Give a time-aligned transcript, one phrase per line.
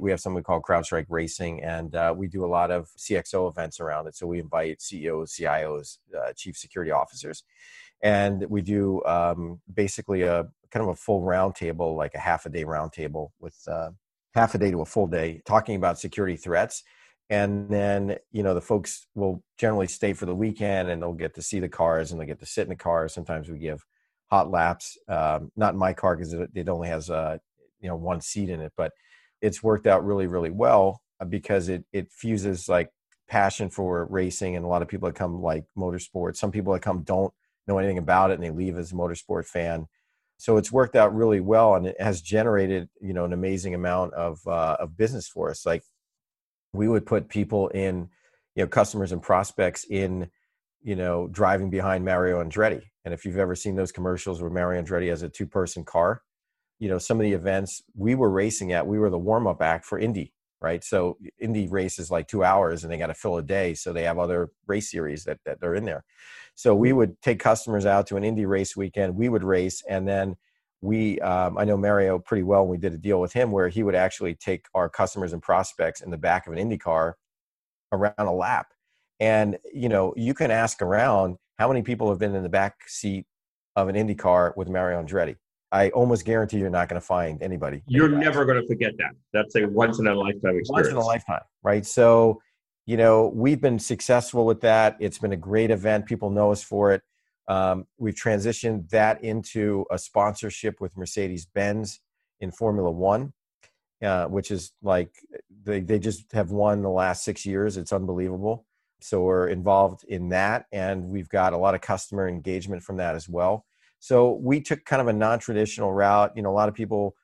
[0.00, 3.80] We have something called CrowdStrike Racing, and uh, we do a lot of CXO events
[3.80, 4.16] around it.
[4.16, 7.44] So we invite CEOs, CIOs, uh, chief security officers,
[8.02, 12.48] and we do um, basically a kind of a full roundtable, like a half a
[12.48, 13.90] day roundtable with uh,
[14.34, 16.82] half a day to a full day, talking about security threats.
[17.28, 21.34] And then, you know, the folks will generally stay for the weekend and they'll get
[21.36, 23.14] to see the cars and they'll get to sit in the cars.
[23.14, 23.84] Sometimes we give
[24.30, 24.98] hot laps.
[25.08, 27.38] Um, not in my car because it, it, only has uh,
[27.80, 28.92] you know one seat in it, but
[29.42, 32.90] it's worked out really really well uh, because it it fuses like
[33.28, 36.36] passion for racing and a lot of people that come like motorsports.
[36.36, 37.32] Some people that come don't
[37.68, 39.86] know anything about it and they leave as a motorsport fan.
[40.36, 44.14] So it's worked out really well and it has generated you know an amazing amount
[44.14, 45.64] of uh, of business for us.
[45.64, 45.82] Like
[46.72, 48.08] we would put people in
[48.54, 50.30] you know customers and prospects in
[50.82, 54.82] you know driving behind Mario Andretti and if you've ever seen those commercials where Mario
[54.82, 56.22] Andretti has a two person car,
[56.80, 59.62] you know, some of the events we were racing at, we were the warm up
[59.62, 60.82] act for Indy, right?
[60.82, 63.74] So Indy race is like two hours and they got to fill a day.
[63.74, 66.04] So they have other race series that, that they're in there.
[66.54, 69.14] So we would take customers out to an Indy race weekend.
[69.14, 70.36] We would race and then
[70.82, 73.82] we um, i know mario pretty well we did a deal with him where he
[73.82, 77.18] would actually take our customers and prospects in the back of an indy car
[77.92, 78.68] around a lap
[79.20, 82.88] and you know you can ask around how many people have been in the back
[82.88, 83.26] seat
[83.76, 85.36] of an Indy car with Mario Andretti?
[85.72, 87.82] I almost guarantee you're not going to find anybody.
[87.86, 89.12] You're never going to forget that.
[89.32, 90.70] That's a once in a lifetime experience.
[90.70, 91.86] Once in a lifetime, right?
[91.86, 92.42] So,
[92.86, 94.96] you know, we've been successful with that.
[94.98, 96.06] It's been a great event.
[96.06, 97.02] People know us for it.
[97.46, 102.00] Um, we've transitioned that into a sponsorship with Mercedes Benz
[102.40, 103.32] in Formula One,
[104.02, 105.14] uh, which is like
[105.64, 107.76] they, they just have won the last six years.
[107.76, 108.66] It's unbelievable.
[109.00, 113.14] So we're involved in that, and we've got a lot of customer engagement from that
[113.14, 113.64] as well.
[114.00, 116.32] So we took kind of a non-traditional route.
[116.34, 117.14] You know, a lot of people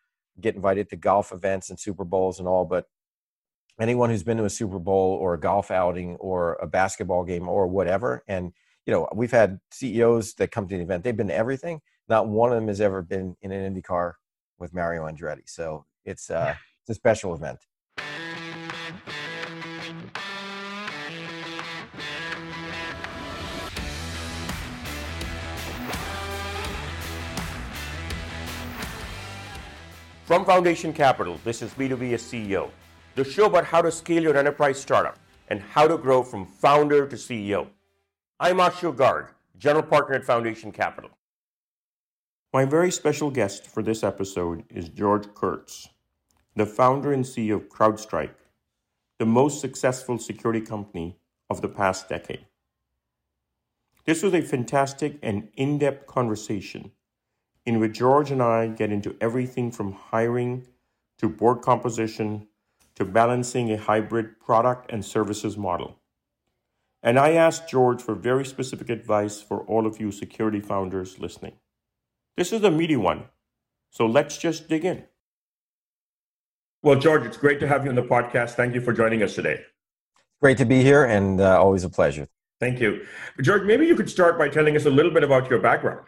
[0.41, 2.85] get invited to golf events and Super Bowls and all, but
[3.81, 7.49] anyone who's been to a Super Bowl or a golf outing or a basketball game
[7.49, 8.53] or whatever, and
[8.85, 11.03] you know, we've had CEOs that come to the event.
[11.03, 11.81] They've been to everything.
[12.09, 14.13] Not one of them has ever been in an IndyCar
[14.59, 15.43] with Mario Andretti.
[15.47, 17.59] So it's uh, it's a special event.
[30.27, 32.71] From Foundation Capital, this is B2B as CEO,
[33.15, 37.07] the show about how to scale your enterprise startup and how to grow from founder
[37.07, 37.69] to CEO.
[38.41, 41.11] I'm Ashu Garg, General Partner at Foundation Capital.
[42.53, 45.91] My very special guest for this episode is George Kurtz,
[46.57, 48.35] the founder and CEO of CrowdStrike,
[49.21, 52.47] the most successful security company of the past decade.
[54.07, 56.91] This was a fantastic and in depth conversation
[57.67, 60.67] in which George and I get into everything from hiring
[61.19, 62.47] to board composition
[62.95, 65.99] to balancing a hybrid product and services model.
[67.03, 71.55] And I asked George for very specific advice for all of you security founders listening.
[72.37, 73.25] This is a meaty one,
[73.91, 75.05] so let's just dig in.
[76.83, 78.51] Well, George, it's great to have you on the podcast.
[78.53, 79.65] Thank you for joining us today.
[80.41, 82.29] Great to be here and uh, always a pleasure.
[82.61, 83.05] Thank you.
[83.43, 86.07] George, maybe you could start by telling us a little bit about your background.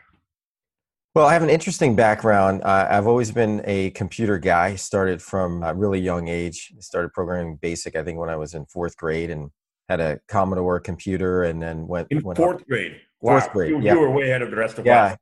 [1.14, 2.62] Well, I have an interesting background.
[2.62, 4.76] Uh, I've always been a computer guy.
[4.76, 6.72] Started from a really young age.
[6.80, 9.50] Started programming BASIC, I think, when I was in fourth grade, and
[9.88, 12.68] had a Commodore computer, and then went in went fourth up.
[12.68, 13.00] grade.
[13.20, 13.40] Wow.
[13.40, 13.70] Fourth grade.
[13.70, 13.94] You, yeah.
[13.94, 15.08] you were way ahead of the rest of yeah.
[15.08, 15.18] Class.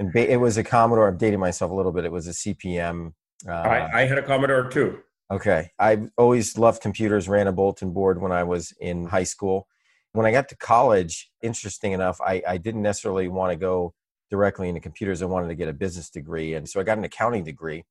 [0.00, 1.08] And ba- it was a Commodore.
[1.08, 2.04] I'm dating myself a little bit.
[2.04, 3.14] It was a CP/M.
[3.46, 4.98] Uh, I, I had a Commodore too.
[5.30, 5.70] Okay.
[5.78, 7.28] I always loved computers.
[7.28, 9.68] Ran a bulletin board when I was in high school.
[10.12, 13.94] When I got to college, interesting enough, I, I didn't necessarily want to go
[14.30, 15.22] directly into computers.
[15.22, 16.54] I wanted to get a business degree.
[16.54, 17.84] And so I got an accounting degree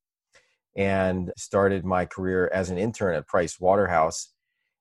[0.76, 4.32] and started my career as an intern at Price Waterhouse.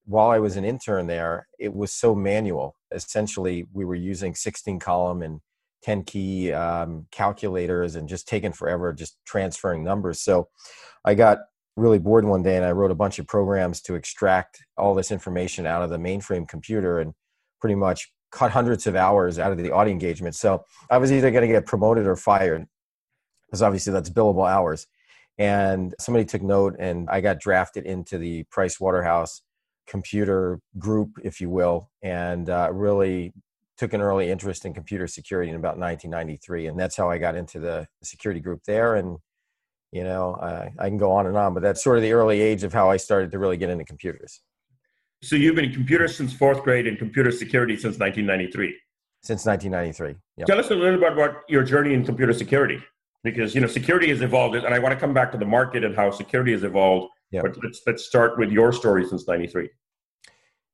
[0.06, 2.75] While I was an intern there, it was so manual.
[2.91, 5.41] Essentially, we were using 16 column and
[5.84, 10.22] 10 key um, calculators and just taking forever just transferring numbers.
[10.22, 10.50] So
[11.06, 11.39] I got
[11.75, 15.12] really bored one day and I wrote a bunch of programs to extract all this
[15.12, 17.13] information out of the mainframe computer and
[17.62, 20.35] pretty much cut hundreds of hours out of the audit engagement.
[20.35, 22.65] So I was either going to get promoted or fired,
[23.47, 24.88] because obviously that's billable hours.
[25.38, 29.41] And somebody took note, and I got drafted into the Price Waterhouse
[29.88, 33.33] computer group, if you will, and uh, really
[33.77, 37.35] took an early interest in computer security in about 1993, and that's how I got
[37.35, 38.95] into the security group there.
[38.95, 39.19] And
[39.91, 42.41] you know, uh, I can go on and on, but that's sort of the early
[42.41, 44.41] age of how I started to really get into computers.
[45.21, 48.75] So you've been in computers since fourth grade and computer security since 1993.
[49.23, 50.15] Since 1993.
[50.37, 50.47] Yep.
[50.47, 52.81] Tell us a little bit about your journey in computer security,
[53.23, 55.83] because you know security has evolved, and I want to come back to the market
[55.83, 57.43] and how security has evolved Yep.
[57.43, 59.69] But let's let's start with your story since '93.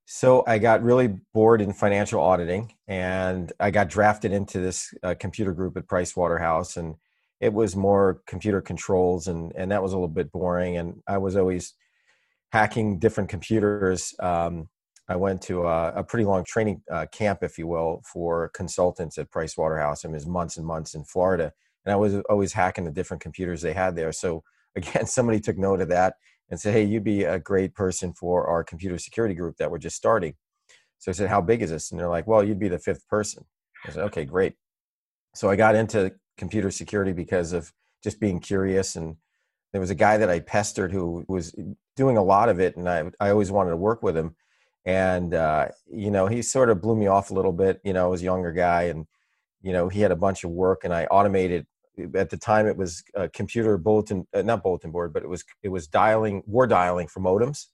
[0.06, 5.16] So I got really bored in financial auditing, and I got drafted into this uh,
[5.20, 6.96] computer group at Price Waterhouse, and
[7.40, 10.78] it was more computer controls, and and that was a little bit boring.
[10.78, 11.74] And I was always
[12.54, 14.14] hacking different computers.
[14.20, 14.70] Um,
[15.10, 19.18] I went to a, a pretty long training uh, camp, if you will, for consultants
[19.18, 20.06] at Price Waterhouse.
[20.06, 21.52] Mean, it was months and months in Florida,
[21.84, 24.12] and I was always hacking the different computers they had there.
[24.12, 24.44] So
[24.76, 26.14] again, somebody took note of that
[26.52, 29.80] and said, Hey, you'd be a great person for our computer security group that we're
[29.80, 30.36] just starting.
[31.00, 31.90] So I said, How big is this?
[31.90, 33.46] And they're like, Well, you'd be the fifth person.
[33.84, 34.54] I said, Okay, great.
[35.34, 37.74] So I got into computer security because of
[38.04, 38.96] just being curious.
[38.96, 39.16] And
[39.74, 41.54] there was a guy that I pestered who was
[41.98, 44.36] doing a lot of it, and I, I always wanted to work with him.
[44.86, 47.82] And, uh, you know, he sort of blew me off a little bit.
[47.84, 49.08] You know, I was a younger guy, and,
[49.62, 51.66] you know, he had a bunch of work, and I automated
[52.16, 55.44] at the time it was a computer bulletin uh, not bulletin board but it was
[55.62, 57.68] it was dialing war dialing for modems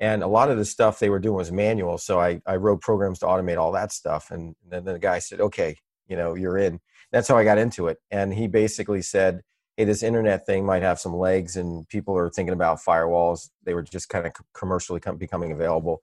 [0.00, 2.80] and a lot of the stuff they were doing was manual so i i wrote
[2.80, 5.76] programs to automate all that stuff and then the guy said okay
[6.08, 6.80] you know you're in
[7.12, 9.42] that's how i got into it and he basically said
[9.76, 13.74] hey this internet thing might have some legs and people are thinking about firewalls they
[13.74, 16.00] were just kind of commercially becoming available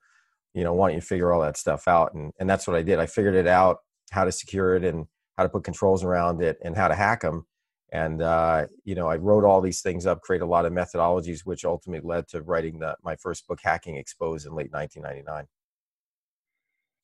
[0.54, 2.82] you know why don't you figure all that stuff out and and that's what i
[2.82, 3.78] did i figured it out
[4.10, 5.06] how to secure it and
[5.36, 7.46] how to put controls around it, and how to hack them.
[7.92, 11.40] And uh, you know, I wrote all these things up, created a lot of methodologies,
[11.40, 15.46] which ultimately led to writing the, my first book, Hacking Exposed, in late 1999.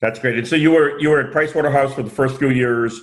[0.00, 0.38] That's great.
[0.38, 3.00] And so you were you were at Price Waterhouse for the first few years,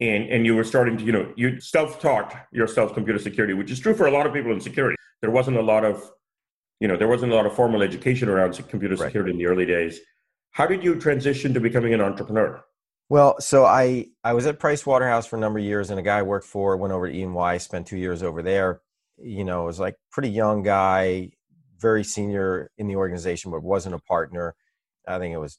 [0.00, 3.70] and and you were starting to you know you self taught yourself computer security, which
[3.70, 4.96] is true for a lot of people in security.
[5.20, 6.10] There wasn't a lot of
[6.80, 9.32] you know there wasn't a lot of formal education around computer security right.
[9.32, 10.00] in the early days.
[10.52, 12.64] How did you transition to becoming an entrepreneur?
[13.08, 16.02] Well, so I I was at Price Waterhouse for a number of years, and a
[16.02, 18.80] guy I worked for went over to E&Y, spent two years over there.
[19.18, 21.30] You know, was like pretty young guy,
[21.78, 24.54] very senior in the organization, but wasn't a partner.
[25.06, 25.58] I think it was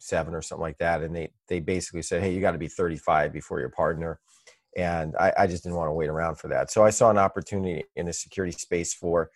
[0.00, 1.02] 27 or something like that.
[1.02, 4.18] And they they basically said, hey, you got to be 35 before you're partner.
[4.76, 6.70] And I, I just didn't want to wait around for that.
[6.70, 9.30] So I saw an opportunity in the security space for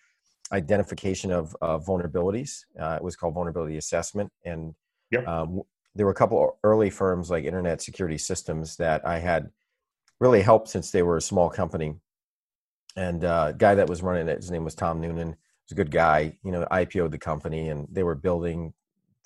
[0.51, 2.61] identification of uh, vulnerabilities.
[2.79, 4.73] Uh, it was called vulnerability assessment, and
[5.11, 5.27] yep.
[5.27, 5.61] um,
[5.93, 9.49] there were a couple early firms like Internet Security Systems that I had
[10.21, 11.95] really helped since they were a small company.
[12.95, 15.29] And uh, guy that was running it, his name was Tom Noonan.
[15.29, 16.37] He was a good guy.
[16.45, 18.73] You know, IPO'd the company, and they were building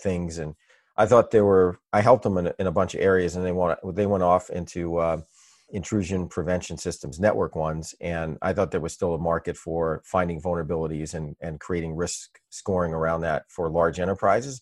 [0.02, 0.40] things.
[0.40, 0.56] And
[1.00, 1.80] I thought they were.
[1.92, 4.24] I helped them in a, in a bunch of areas, and they went they went
[4.24, 5.22] off into uh,
[5.72, 7.96] intrusion prevention systems, network ones.
[8.02, 12.40] And I thought there was still a market for finding vulnerabilities and and creating risk
[12.50, 14.62] scoring around that for large enterprises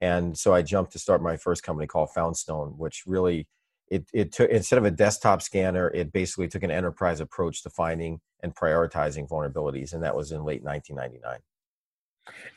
[0.00, 3.46] and so I jumped to start my first company called Foundstone, which really
[3.88, 7.70] it, it took instead of a desktop scanner, it basically took an enterprise approach to
[7.70, 11.38] finding and prioritizing vulnerabilities, and that was in late 1999.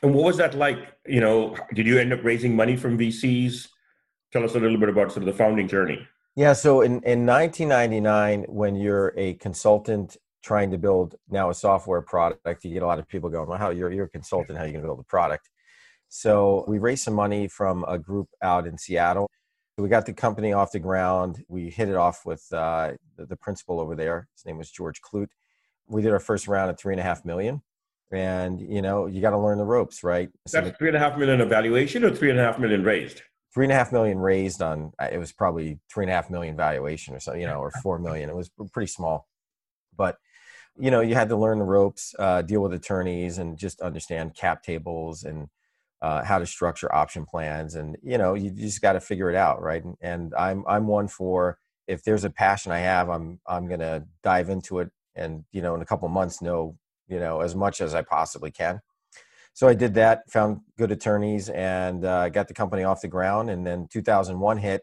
[0.02, 0.78] And what was that like?
[1.06, 3.68] You know, did you end up raising money from VCs?
[4.32, 6.06] Tell us a little bit about sort of the founding journey.
[6.36, 12.00] Yeah, so in, in 1999, when you're a consultant trying to build now a software
[12.00, 14.56] product, you get a lot of people going, "Well, how you're you're a consultant?
[14.56, 15.50] How are you going to build a product?"
[16.08, 19.28] So we raised some money from a group out in Seattle.
[19.78, 21.44] We got the company off the ground.
[21.48, 24.28] We hit it off with uh, the, the, principal over there.
[24.34, 25.30] His name was George Clute.
[25.86, 27.62] We did our first round at three and a half million.
[28.12, 30.30] And you know, you got to learn the ropes, right?
[30.46, 33.22] So That's three and a half million evaluation or three and a half million raised?
[33.54, 36.56] Three and a half million raised on it was probably three and a half million
[36.56, 38.30] valuation or something, you know, or four million.
[38.30, 39.28] It was pretty small,
[39.96, 40.16] but
[40.78, 44.34] you know, you had to learn the ropes, uh, deal with attorneys, and just understand
[44.34, 45.48] cap tables and
[46.02, 49.36] uh, how to structure option plans and you know you just got to figure it
[49.36, 53.38] out right and, and, i'm i'm one for if there's a passion i have i'm
[53.46, 56.76] i'm to dive into it and you know in a couple months know
[57.10, 58.80] you know as much as i possibly can.
[59.52, 63.50] So i did that found good attorneys and uh, got the company off the ground
[63.50, 64.82] and then 2001 hit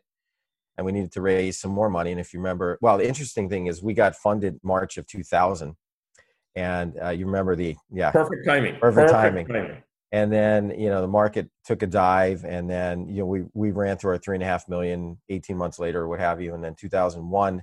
[0.78, 2.12] and we needed to raise some more money.
[2.12, 5.76] And if you remember well the interesting thing is we got funded march of 2000
[6.58, 8.10] and uh, you remember the yeah.
[8.10, 8.80] Perfect timing.
[8.80, 9.48] Perfect, perfect timing.
[9.48, 9.84] timing.
[10.12, 13.72] And then you know the market took a dive and then you know we we
[13.72, 16.56] ran through our three and a half million 18 months later or what have you
[16.56, 17.62] and then 2001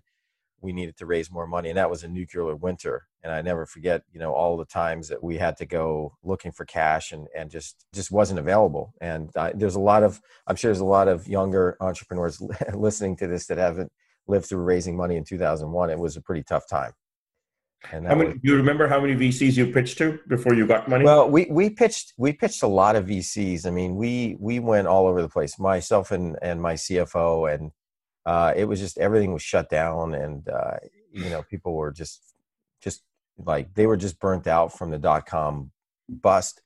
[0.64, 3.66] we needed to raise more money and that was a nuclear winter and i never
[3.66, 7.28] forget you know all the times that we had to go looking for cash and
[7.36, 10.84] and just just wasn't available and uh, there's a lot of i'm sure there's a
[10.84, 12.40] lot of younger entrepreneurs
[12.74, 13.92] listening to this that haven't
[14.26, 16.92] lived through raising money in 2001 it was a pretty tough time
[17.92, 20.66] and how many, was, do you remember how many VCs you pitched to before you
[20.66, 21.04] got money?
[21.04, 23.66] Well, we, we pitched we pitched a lot of VCs.
[23.66, 25.58] I mean, we we went all over the place.
[25.58, 27.72] Myself and and my CFO, and
[28.26, 30.76] uh, it was just everything was shut down, and uh,
[31.12, 32.22] you know, people were just
[32.82, 33.02] just
[33.38, 35.70] like they were just burnt out from the dot com
[36.08, 36.60] bust.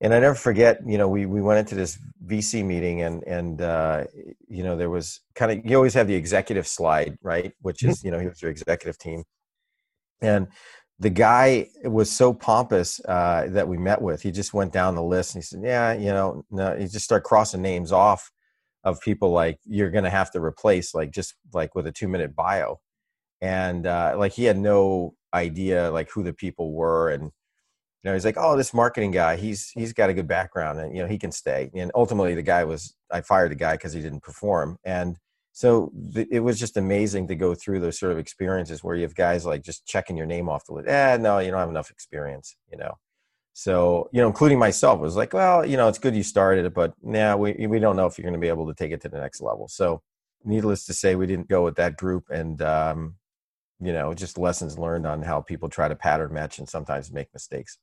[0.00, 3.60] And I never forget, you know, we, we went into this VC meeting and, and,
[3.60, 4.04] uh,
[4.46, 7.52] you know, there was kind of, you always have the executive slide, right?
[7.62, 9.24] Which is, you know, he was your executive team.
[10.22, 10.46] And
[11.00, 14.22] the guy was so pompous uh, that we met with.
[14.22, 17.04] He just went down the list and he said, yeah, you know, no, he just
[17.04, 18.30] started crossing names off
[18.88, 22.08] of people like you're going to have to replace like just like with a two
[22.08, 22.80] minute bio.
[23.40, 27.10] And uh, like he had no idea like who the people were.
[27.10, 27.30] And you
[28.10, 31.02] know he's like oh this marketing guy he's he's got a good background and you
[31.02, 31.70] know he can stay.
[31.74, 34.78] And ultimately the guy was i fired the guy because he didn't perform.
[34.84, 35.16] And
[35.52, 39.02] so th- it was just amazing to go through those sort of experiences where you
[39.02, 40.88] have guys like just checking your name off the list.
[40.88, 42.94] Eh no you don't have enough experience you know
[43.58, 46.74] so, you know, including myself, was like, well, you know, it's good you started it,
[46.74, 49.00] but now we, we don't know if you're going to be able to take it
[49.00, 49.66] to the next level.
[49.66, 50.00] So,
[50.44, 52.30] needless to say, we didn't go with that group.
[52.30, 53.16] And, um,
[53.80, 57.32] you know, just lessons learned on how people try to pattern match and sometimes make
[57.32, 57.78] mistakes.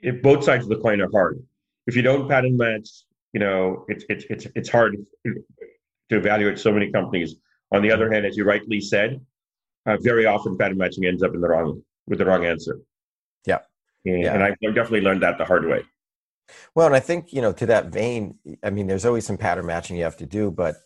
[0.00, 1.42] If both sides of the coin are hard,
[1.88, 2.88] if you don't pattern match,
[3.32, 7.34] you know, it's, it's, it's, it's hard to evaluate so many companies.
[7.72, 9.20] On the other hand, as you rightly said,
[9.86, 12.78] uh, very often pattern matching ends up in the wrong with the wrong answer.
[13.44, 13.58] Yeah.
[14.04, 14.34] And, yeah.
[14.34, 15.82] and I definitely learned that the hard way.
[16.74, 19.66] Well, and I think, you know, to that vein, I mean, there's always some pattern
[19.66, 20.76] matching you have to do, but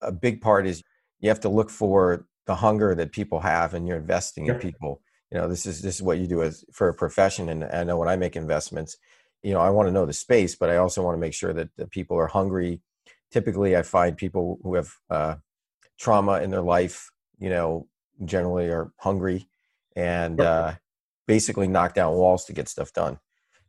[0.00, 0.82] a big part is
[1.20, 5.00] you have to look for the hunger that people have and you're investing in people.
[5.30, 7.48] You know, this is this is what you do as for a profession.
[7.48, 8.96] And I know when I make investments,
[9.42, 11.52] you know, I want to know the space, but I also want to make sure
[11.52, 12.80] that the people are hungry.
[13.30, 15.36] Typically, I find people who have uh,
[15.98, 17.88] trauma in their life, you know,
[18.24, 19.48] generally are hungry
[19.96, 20.74] and uh,
[21.26, 23.18] basically knock down walls to get stuff done.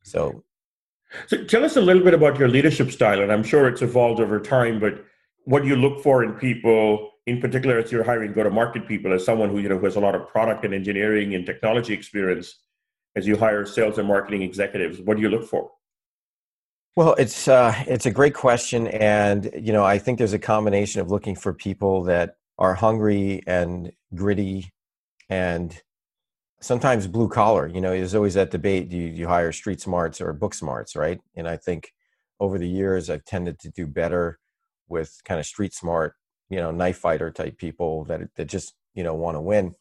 [0.03, 0.43] So,
[1.27, 4.19] so tell us a little bit about your leadership style, and I'm sure it's evolved
[4.19, 4.79] over time.
[4.79, 5.03] But
[5.45, 9.25] what do you look for in people, in particular, as you're hiring go-to-market people, as
[9.25, 12.59] someone who you know who has a lot of product and engineering and technology experience,
[13.15, 15.71] as you hire sales and marketing executives, what do you look for?
[16.95, 21.01] Well, it's uh, it's a great question, and you know I think there's a combination
[21.01, 24.71] of looking for people that are hungry and gritty
[25.29, 25.81] and
[26.61, 30.21] sometimes blue collar you know there's always that debate do you, you hire street smarts
[30.21, 31.19] or book smarts right?
[31.35, 31.91] And i think
[32.39, 34.39] over the years i've tended to do better
[34.87, 36.15] with kind of street smart
[36.49, 39.73] you know knife fighter type people that that just you know want to win.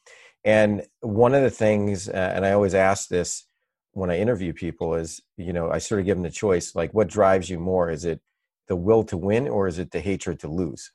[0.45, 3.47] And one of the things uh, and i always ask this
[3.93, 6.93] when i interview people is you know i sort of give them the choice like
[6.93, 7.91] what drives you more?
[7.91, 8.21] Is it
[8.69, 10.91] the will to win or is it the hatred to lose?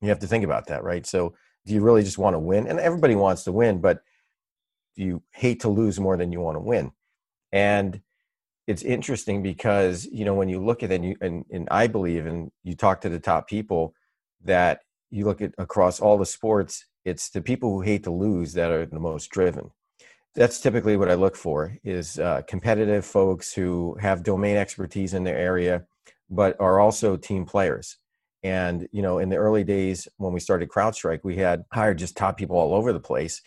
[0.00, 1.06] You have to think about that right?
[1.06, 1.34] So
[1.66, 2.66] do you really just want to win?
[2.66, 4.00] And everybody wants to win but
[4.96, 6.92] you hate to lose more than you want to win.
[7.52, 8.00] And
[8.66, 11.88] it's interesting because you know when you look at it and, you, and, and i
[11.88, 13.94] believe and you talk to the top people
[14.44, 14.80] that
[15.10, 18.70] you look at across all the sports it's the people who hate to lose that
[18.70, 19.70] are the most driven.
[20.34, 25.24] That's typically what i look for is uh, competitive folks who have domain expertise in
[25.24, 25.84] their area
[26.32, 27.96] but are also team players.
[28.42, 32.16] And you know in the early days when we started crowdstrike we had hired just
[32.16, 33.42] top people all over the place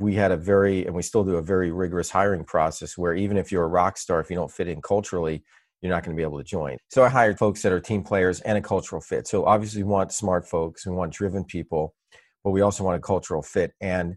[0.00, 3.36] we had a very and we still do a very rigorous hiring process where even
[3.36, 5.44] if you're a rock star if you don't fit in culturally
[5.82, 6.76] you're not going to be able to join.
[6.88, 9.26] So i hired folks that are team players and a cultural fit.
[9.26, 11.94] So obviously we want smart folks we want driven people
[12.42, 13.72] but we also want a cultural fit.
[13.80, 14.16] And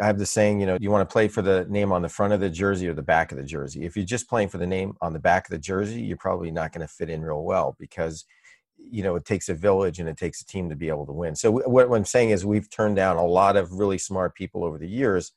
[0.00, 2.08] i have the saying you know you want to play for the name on the
[2.08, 3.84] front of the jersey or the back of the jersey.
[3.84, 6.50] If you're just playing for the name on the back of the jersey you're probably
[6.50, 8.24] not going to fit in real well because
[8.90, 11.12] you know it takes a village and it takes a team to be able to
[11.12, 11.34] win.
[11.34, 14.78] So what, i'm saying is we've turned down a lot of really smart people over
[14.78, 15.32] the years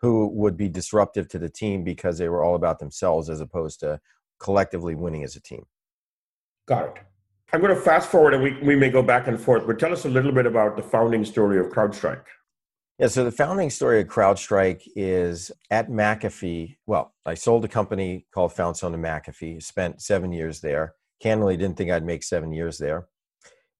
[0.00, 3.80] who would be disruptive to the team because they were all about themselves as opposed
[3.80, 4.00] to
[4.38, 5.64] collectively winning as a team.
[6.66, 7.02] Got it.
[7.52, 9.92] I'm going to fast forward and we, we may go back and forth but tell
[9.92, 12.24] us a little bit about the founding story of crowdstrike.
[12.98, 16.78] Yeah, so the founding story of CrowdStrike is at McAfee.
[16.84, 21.76] Well, I sold a company called Foundstone to McAfee, spent seven years there candidly didn't
[21.76, 23.08] think I'd make seven years there.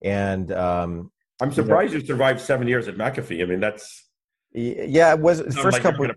[0.02, 3.42] And um, I'm surprised you, know, you survived seven years at McAfee.
[3.42, 4.08] I mean, that's
[4.52, 5.12] yeah.
[5.12, 6.08] It was the first like couple.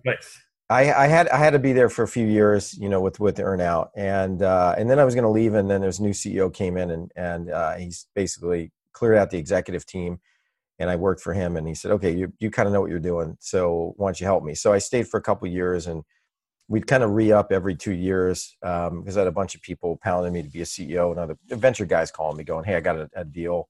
[0.72, 3.20] I, I had I had to be there for a few years, you know, with
[3.20, 6.00] with the earnout, and uh, and then I was going to leave, and then there's
[6.00, 10.20] new CEO came in, and and uh, he's basically cleared out the executive team,
[10.80, 12.90] and I worked for him, and he said, okay, you you kind of know what
[12.90, 14.56] you're doing, so why don't you help me?
[14.56, 16.04] So I stayed for a couple years, and
[16.68, 20.00] we'd kind of re-up every two years because um, I had a bunch of people
[20.02, 22.80] pounding me to be a CEO and other venture guys calling me going, "Hey, I
[22.80, 23.70] got a, a deal."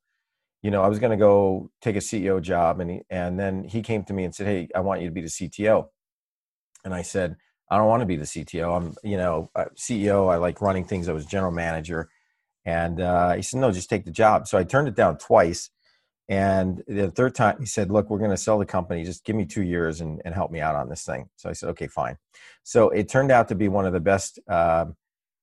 [0.61, 3.63] You know, I was going to go take a CEO job, and he, and then
[3.63, 5.87] he came to me and said, "Hey, I want you to be the CTO."
[6.85, 7.37] And I said,
[7.69, 8.77] "I don't want to be the CTO.
[8.77, 10.31] I'm, you know, CEO.
[10.31, 11.09] I like running things.
[11.09, 12.09] I was general manager."
[12.65, 15.71] And uh, he said, "No, just take the job." So I turned it down twice,
[16.29, 19.03] And the third time, he said, Look, we're going to sell the company.
[19.03, 21.29] Just give me two years and, and help me out on this thing.
[21.35, 22.17] So I said, Okay, fine.
[22.63, 24.85] So it turned out to be one of the best uh,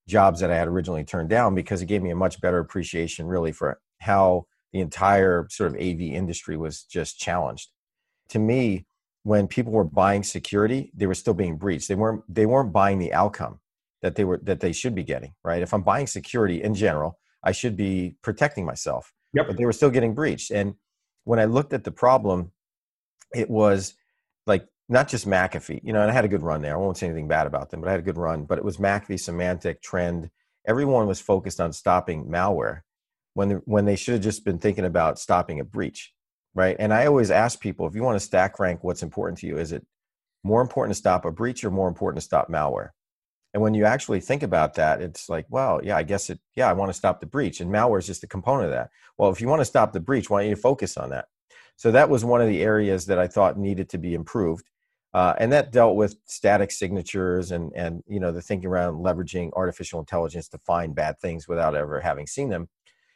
[0.07, 3.27] jobs that I had originally turned down because it gave me a much better appreciation,
[3.27, 7.71] really, for how the entire sort of AV industry was just challenged.
[8.31, 8.87] To me,
[9.23, 11.89] when people were buying security, they were still being breached.
[11.89, 13.61] They weren't they weren't buying the outcome
[14.03, 15.63] that they were that they should be getting, right?
[15.63, 19.13] If I'm buying security in general, I should be protecting myself.
[19.35, 19.47] Yep.
[19.49, 20.51] But they were still getting breached.
[20.51, 20.75] And
[21.25, 22.53] when I looked at the problem,
[23.35, 23.95] it was
[24.47, 26.75] like not just McAfee, you know, and I had a good run there.
[26.75, 28.45] I won't say anything bad about them, but I had a good run.
[28.45, 30.31] But it was McAfee, Symantec, Trend.
[30.67, 32.81] Everyone was focused on stopping malware
[33.35, 36.13] when when they should have just been thinking about stopping a breach,
[36.55, 36.77] right?
[36.79, 39.59] And I always ask people, if you want to stack rank what's important to you,
[39.59, 39.87] is it
[40.43, 42.91] more important to stop a breach or more important to stop malware?
[43.55, 46.69] And when you actually think about that, it's like, well, yeah, I guess it, yeah,
[46.69, 47.61] I want to stop the breach.
[47.61, 48.91] And malware is just a component of that.
[49.17, 51.27] Well, if you want to stop the breach, why don't you focus on that?
[51.77, 54.69] So that was one of the areas that I thought needed to be improved.
[55.15, 59.51] Uh, and that dealt with static signatures and, and, you know, the thinking around leveraging
[59.55, 62.69] artificial intelligence to find bad things without ever having seen them.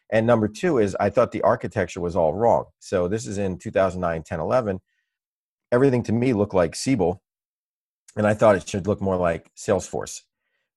[0.08, 2.64] And number two is I thought the architecture was all wrong.
[2.78, 4.80] So this is in 2009, 10, 11.
[5.70, 7.22] Everything to me looked like Siebel
[8.16, 10.22] and I thought it should look more like Salesforce,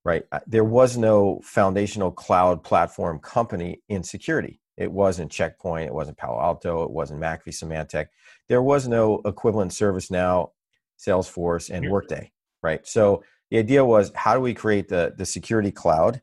[0.04, 0.24] right?
[0.48, 4.60] There was no foundational cloud platform company in security.
[4.78, 8.08] It wasn't Checkpoint, it wasn't Palo Alto, it wasn't McAfee Symantec.
[8.50, 10.52] There was no equivalent ServiceNow,
[11.00, 12.86] Salesforce, and Workday, right?
[12.86, 16.22] So the idea was how do we create the, the security cloud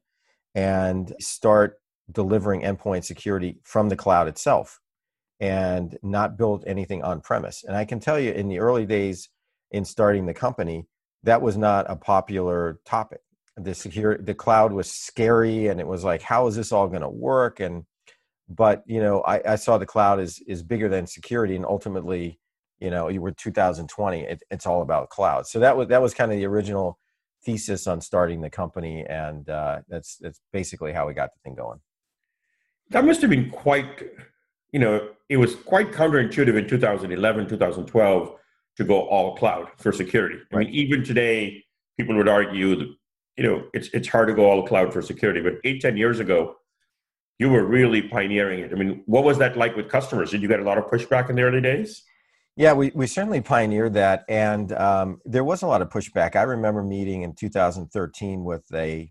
[0.54, 1.78] and start
[2.10, 4.80] delivering endpoint security from the cloud itself
[5.40, 7.64] and not build anything on premise.
[7.66, 9.28] And I can tell you in the early days
[9.70, 10.86] in starting the company,
[11.24, 13.20] that was not a popular topic.
[13.56, 17.02] The secure the cloud was scary, and it was like, how is this all going
[17.02, 17.60] to work?
[17.60, 17.84] And
[18.48, 22.40] but you know, I, I, saw the cloud is is bigger than security, and ultimately,
[22.80, 24.20] you know, you were 2020.
[24.22, 25.46] It, it's all about cloud.
[25.46, 26.98] So that was that was kind of the original
[27.44, 31.54] thesis on starting the company, and uh, that's that's basically how we got the thing
[31.54, 31.80] going.
[32.90, 34.02] That must have been quite,
[34.72, 38.38] you know, it was quite counterintuitive in 2011, 2012
[38.76, 40.38] to go all cloud for security.
[40.52, 41.64] I mean, even today,
[41.98, 42.88] people would argue that
[43.36, 45.40] you know it's it's hard to go all cloud for security.
[45.40, 46.56] But eight ten years ago,
[47.38, 48.72] you were really pioneering it.
[48.72, 50.30] I mean, what was that like with customers?
[50.30, 52.02] Did you get a lot of pushback in the early days?
[52.54, 56.36] Yeah, we, we certainly pioneered that, and um, there was a lot of pushback.
[56.36, 59.10] I remember meeting in 2013 with a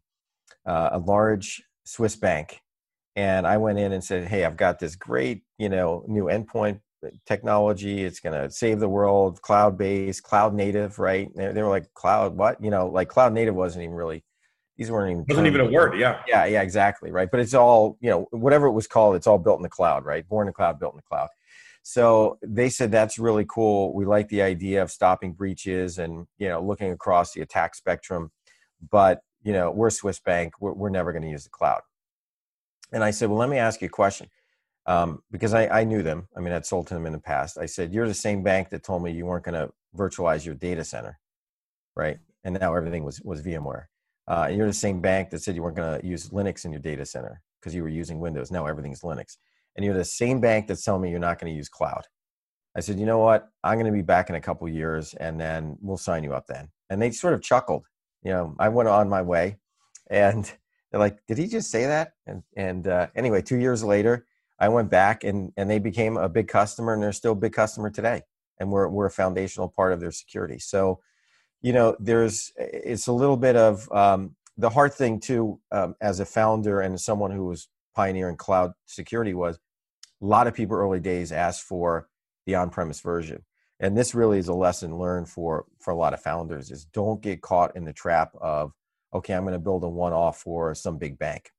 [0.66, 2.62] uh, a large Swiss bank,
[3.16, 6.82] and I went in and said, "Hey, I've got this great, you know, new endpoint
[7.26, 11.30] technology it's going to save the world cloud based cloud native right?
[11.36, 12.64] They, they, were like cloud what?
[12.64, 14.24] You know like cloud native wasn't even really
[14.78, 16.22] these weren't even wasn't even a word yeah.
[16.28, 17.30] Yeah yeah exactly right?
[17.30, 20.06] But it's all you know whatever it was called it's all built in the cloud
[20.06, 20.28] right?
[20.28, 21.30] Born in the cloud built in the cloud.
[21.84, 23.94] So they said that's really cool.
[23.94, 28.32] We like the idea of stopping breaches and you know looking across the attack spectrum
[28.90, 30.54] but you know we're swiss bank.
[30.60, 31.82] We're, we're never going to use the cloud.
[32.94, 34.28] And i said well let me ask you a question
[34.86, 36.28] um, because I, I knew them.
[36.36, 37.58] I mean, I'd sold to them in the past.
[37.58, 40.56] I said, "You're the same bank that told me you weren't going to virtualize your
[40.56, 41.20] data center,
[41.96, 42.18] right?
[42.44, 43.86] And now everything was was VMware.
[44.28, 46.72] Uh, and you're the same bank that said you weren't going to use Linux in
[46.72, 48.52] your data center because you were using Windows.
[48.52, 49.38] Now everything's Linux.
[49.76, 52.06] And you're the same bank that's telling me you're not going to use cloud.
[52.76, 53.50] I said, you know what?
[53.64, 56.48] I'm going to be back in a couple years, and then we'll sign you up
[56.48, 56.70] then.
[56.90, 57.86] And they sort of chuckled.
[58.24, 59.58] You know, I went on my way,
[60.10, 60.52] and
[60.90, 64.26] they're like, "Did he just say that?" And and uh, anyway, two years later,
[64.62, 67.54] I went back and and they became a big customer and they're still a big
[67.54, 68.22] customer today.
[68.60, 70.60] And we're we're a foundational part of their security.
[70.60, 71.02] So,
[71.62, 76.20] you know, there's it's a little bit of um, the hard thing too um, as
[76.20, 79.58] a founder and someone who was pioneering cloud security was
[80.22, 82.08] a lot of people early days asked for
[82.46, 83.44] the on-premise version
[83.80, 87.22] and this really is a lesson learned for for a lot of founders is don't
[87.22, 88.72] get caught in the trap of
[89.14, 91.52] okay i'm going to build a one-off for some big bank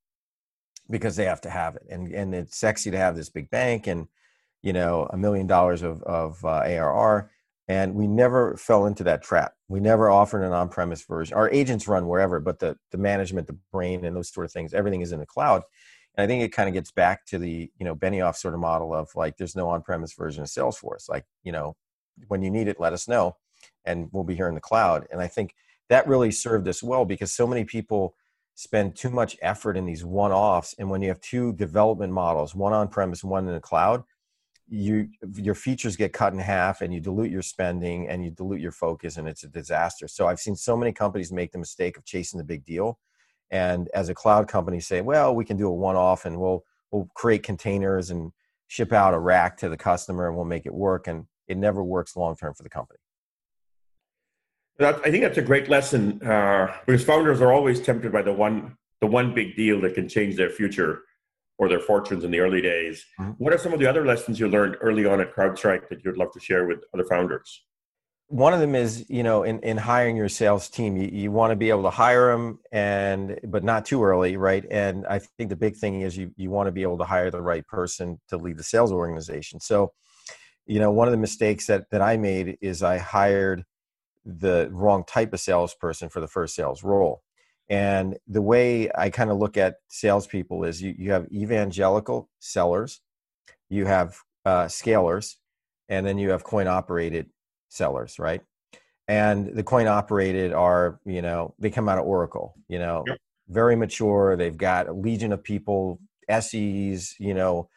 [0.93, 3.87] because they have to have it and and it's sexy to have this big bank
[3.89, 4.07] and
[4.63, 7.31] you know a million dollars of of uh, ARR
[7.69, 9.55] and we never fell into that trap.
[9.69, 11.37] We never offered an on-premise version.
[11.37, 14.75] Our agents run wherever but the the management the brain and those sort of things
[14.75, 15.63] everything is in the cloud.
[16.15, 18.61] And i think it kind of gets back to the you know benioff sort of
[18.61, 21.09] model of like there's no on-premise version of salesforce.
[21.09, 21.75] Like you know
[22.29, 23.37] when you need it let us know
[23.87, 25.07] and we'll be here in the cloud.
[25.11, 25.55] And i think
[25.89, 28.15] that really served us well because so many people
[28.55, 32.73] spend too much effort in these one-offs and when you have two development models one
[32.73, 34.03] on premise one in the cloud
[34.69, 38.61] you your features get cut in half and you dilute your spending and you dilute
[38.61, 41.97] your focus and it's a disaster so i've seen so many companies make the mistake
[41.97, 42.99] of chasing the big deal
[43.51, 47.09] and as a cloud company say well we can do a one-off and we'll we'll
[47.15, 48.33] create containers and
[48.73, 51.07] ship out a rack to the customer and we'll make it work.
[51.07, 52.99] And it never works long term for the company.
[54.81, 58.77] I think that's a great lesson uh, because founders are always tempted by the one
[59.01, 61.03] the one big deal that can change their future
[61.59, 63.05] or their fortunes in the early days.
[63.21, 63.33] Mm-hmm.
[63.33, 66.17] What are some of the other lessons you learned early on at CrowdStrike that you'd
[66.17, 67.65] love to share with other founders?
[68.29, 71.51] One of them is, you know, in, in hiring your sales team, you, you want
[71.51, 74.65] to be able to hire them and, but not too early, right?
[74.71, 77.31] And I think the big thing is you, you want to be able to hire
[77.31, 79.61] the right person to lead the sales organization.
[79.61, 79.93] So,
[80.65, 83.65] you know, one of the mistakes that, that I made is I hired
[84.25, 87.23] the wrong type of salesperson for the first sales role.
[87.69, 93.01] And the way I kind of look at salespeople is you, you have evangelical sellers,
[93.69, 95.37] you have uh, scalers,
[95.89, 97.31] and then you have coin operated
[97.69, 98.43] sellers, right?
[99.09, 103.19] And the coin operated are, you know, they come out of Oracle, you know, yep.
[103.49, 104.37] very mature.
[104.37, 105.99] They've got a legion of people,
[106.31, 107.69] SEs, you know,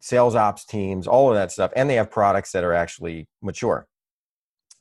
[0.00, 1.72] sales ops teams, all of that stuff.
[1.76, 3.86] And they have products that are actually mature.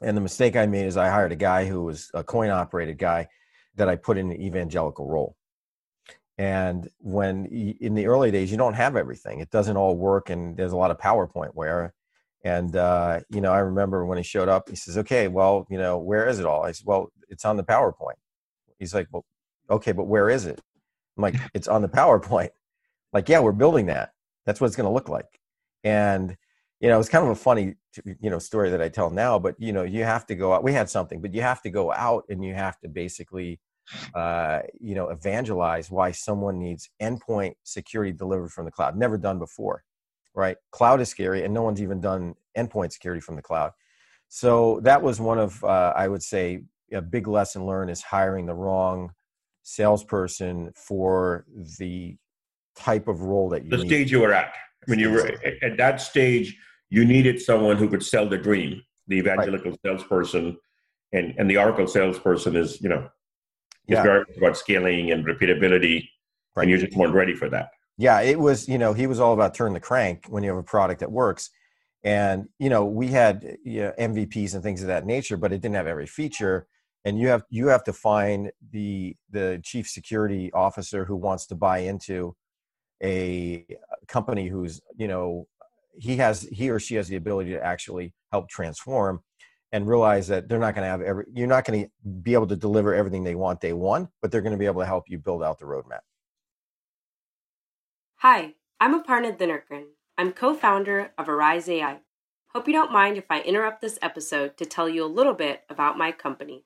[0.02, 2.98] And the mistake I made is I hired a guy who was a coin operated
[2.98, 3.28] guy
[3.76, 5.36] that I put in an evangelical role.
[6.38, 10.56] And when in the early days, you don't have everything, it doesn't all work, and
[10.56, 11.94] there's a lot of PowerPoint where.
[12.46, 15.78] And uh, you know, I remember when he showed up, he says, "Okay, well, you
[15.78, 18.16] know, where is it all?" I said, "Well, it's on the PowerPoint."
[18.80, 19.26] He's like, "Well,
[19.70, 20.62] okay, but where is it?"
[21.18, 22.52] I'm like, "It's on the PowerPoint."
[23.12, 24.14] Like, yeah, we're building that.
[24.46, 25.40] That's what it's going to look like.
[25.84, 26.38] And
[26.80, 29.38] you know, it's kind of a funny, you know, story that I tell now.
[29.38, 30.64] But you know, you have to go out.
[30.64, 33.60] We had something, but you have to go out and you have to basically,
[34.16, 38.96] uh, you know, evangelize why someone needs endpoint security delivered from the cloud.
[38.96, 39.84] Never done before,
[40.34, 40.58] right?
[40.72, 43.72] Cloud is scary, and no one's even done endpoint security from the cloud.
[44.30, 46.64] So that was one of, uh, I would say,
[46.94, 49.12] a big lesson learned is hiring the wrong
[49.64, 51.46] salesperson for
[51.78, 52.16] the
[52.76, 53.88] type of role that you the need.
[53.88, 54.54] stage you were at
[54.86, 56.58] when you were at that stage
[56.90, 59.80] you needed someone who could sell the dream, the evangelical right.
[59.86, 60.58] salesperson,
[61.14, 63.10] and and the Oracle salesperson is you know
[63.88, 64.04] is yeah.
[64.04, 66.08] very about scaling and repeatability,
[66.56, 66.64] right.
[66.64, 67.70] and you just weren't ready for that.
[67.98, 70.60] Yeah, it was you know he was all about turn the crank when you have
[70.60, 71.50] a product that works,
[72.04, 75.62] and you know we had you know, MVPs and things of that nature, but it
[75.62, 76.68] didn't have every feature.
[77.06, 81.56] And you have you have to find the the chief security officer who wants to
[81.56, 82.36] buy into
[83.02, 83.66] a
[84.08, 85.48] company who's you know
[86.00, 89.22] he has he or she has the ability to actually help transform
[89.72, 91.90] and realize that they're not going to have every you're not going to
[92.22, 94.82] be able to deliver everything they want day one but they're going to be able
[94.82, 96.00] to help you build out the roadmap.
[98.18, 99.86] Hi i'm Aparna Dhinakaran.
[100.18, 102.00] I'm co-founder of Arize AI
[102.54, 105.64] hope you don't mind if i interrupt this episode to tell you a little bit
[105.70, 106.64] about my company.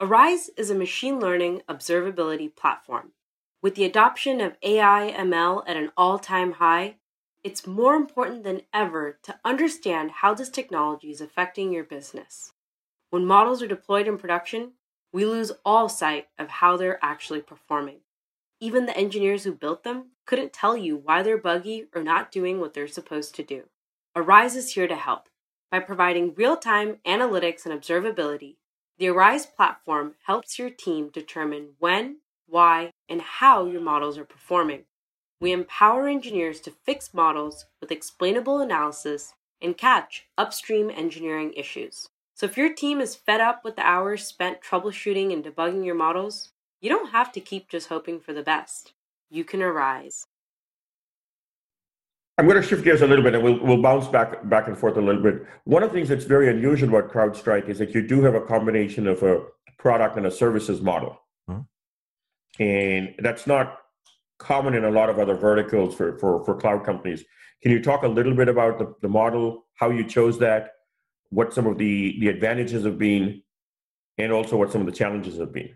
[0.00, 3.12] Arize is a machine learning observability platform.
[3.60, 6.96] With the adoption of ai ml at an all-time high
[7.44, 12.52] it's more important than ever to understand how this technology is affecting your business.
[13.10, 14.72] When models are deployed in production,
[15.12, 17.98] we lose all sight of how they're actually performing.
[18.60, 22.60] Even the engineers who built them couldn't tell you why they're buggy or not doing
[22.60, 23.64] what they're supposed to do.
[24.16, 25.28] Arize is here to help.
[25.70, 28.56] By providing real time analytics and observability,
[28.98, 34.84] the Arize platform helps your team determine when, why, and how your models are performing.
[35.42, 42.06] We empower engineers to fix models with explainable analysis and catch upstream engineering issues.
[42.36, 45.96] So if your team is fed up with the hours spent troubleshooting and debugging your
[45.96, 48.92] models, you don't have to keep just hoping for the best.
[49.30, 50.26] You can arise.
[52.38, 54.78] I'm going to shift gears a little bit and we'll, we'll bounce back back and
[54.78, 55.44] forth a little bit.
[55.64, 58.40] One of the things that's very unusual about CrowdStrike is that you do have a
[58.42, 59.42] combination of a
[59.76, 61.20] product and a services model.
[61.50, 62.62] Mm-hmm.
[62.62, 63.81] And that's not
[64.38, 67.24] common in a lot of other verticals for, for, for cloud companies.
[67.62, 70.70] Can you talk a little bit about the, the model, how you chose that,
[71.30, 73.42] what some of the, the advantages have been,
[74.18, 75.70] and also what some of the challenges have been?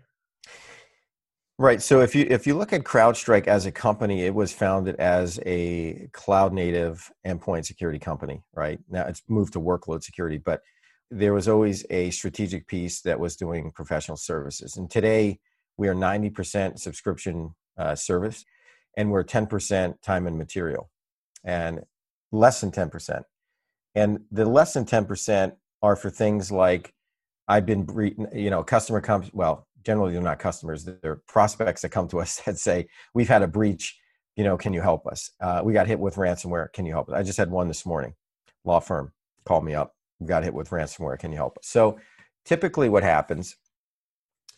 [1.59, 1.81] Right.
[1.81, 5.39] So if you if you look at CrowdStrike as a company, it was founded as
[5.43, 8.43] a cloud native endpoint security company.
[8.53, 10.61] Right now, it's moved to workload security, but
[11.09, 14.77] there was always a strategic piece that was doing professional services.
[14.77, 15.39] And today,
[15.77, 18.45] we are ninety percent subscription uh, service
[18.95, 20.89] and we're 10% time and material
[21.43, 21.81] and
[22.31, 23.23] less than 10%.
[23.95, 26.93] And the less than 10% are for things like
[27.47, 27.87] I've been,
[28.33, 32.41] you know, customer comes, well, generally they're not customers, they're prospects that come to us
[32.45, 33.97] that say, we've had a breach,
[34.35, 35.31] you know, can you help us?
[35.39, 37.15] Uh, we got hit with ransomware, can you help us?
[37.15, 38.13] I just had one this morning,
[38.65, 39.13] law firm
[39.45, 41.67] called me up, we got hit with ransomware, can you help us?
[41.67, 41.99] So
[42.45, 43.55] typically what happens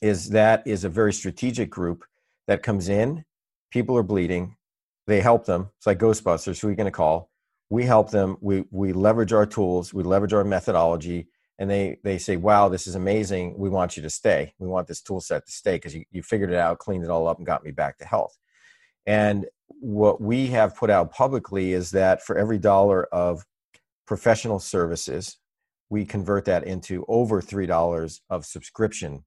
[0.02, 2.04] is that is a very strategic group
[2.50, 3.24] that comes in
[3.72, 4.56] people are bleeding.
[5.08, 5.70] They help them.
[5.78, 6.60] It's like Ghostbusters.
[6.60, 7.30] Who are you going to call?
[7.70, 8.38] we help them.
[8.42, 9.94] We we leverage our tools.
[9.94, 11.28] We leverage our methodology,
[11.60, 13.58] and they they say, "Wow, this is amazing.
[13.58, 14.54] We want you to stay.
[14.60, 17.10] We want this tool set to stay because you you figured it out, cleaned it
[17.10, 18.38] all up, and got me back to health."
[19.06, 23.46] And what we have put out publicly is that for every dollar of
[24.08, 25.38] professional services,
[25.90, 29.26] we convert that into over three dollars of subscription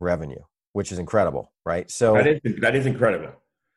[0.00, 0.42] revenue,
[0.78, 1.90] which is incredible, right?
[1.90, 3.32] So that is that is incredible.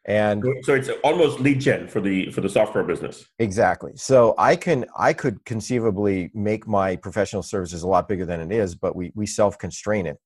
[0.05, 3.25] And so it's almost lead gen for the for the software business.
[3.39, 3.93] Exactly.
[3.95, 8.51] So I can I could conceivably make my professional services a lot bigger than it
[8.51, 10.19] is, but we we self constrain it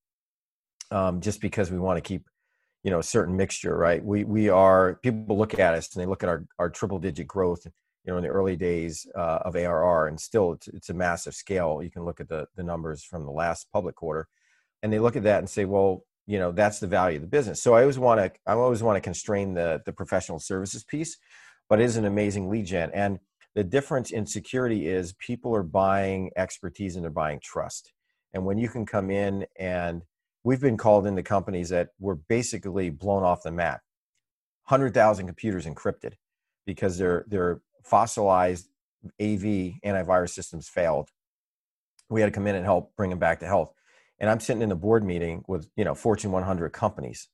[0.90, 2.26] um, just because we want to keep
[2.84, 4.04] you know a certain mixture, right?
[4.04, 7.26] We we are people look at us and they look at our our triple digit
[7.26, 10.94] growth you know in the early days uh, of ARR, and still it's, it's a
[10.94, 11.80] massive scale.
[11.82, 14.28] You can look at the the numbers from the last public quarter,
[14.82, 17.28] and they look at that and say, well, you know that's the value of the
[17.28, 17.62] business.
[17.62, 21.16] So I always want to I always want to constrain the the professional services piece,
[21.68, 23.18] but it is an amazing lead gen and
[23.56, 27.90] the difference in security is people are buying expertise and they're buying trust.
[28.34, 30.02] And when you can come in and
[30.44, 33.80] we've been called into companies that were basically blown off the map,
[34.68, 36.12] 100,000 computers encrypted
[36.66, 38.68] because they're they're fossilized
[39.18, 41.08] AV antivirus systems failed.
[42.10, 43.72] We had to come in and help bring them back to health.
[44.18, 47.28] And I'm sitting in a board meeting with, you know, Fortune 100 companies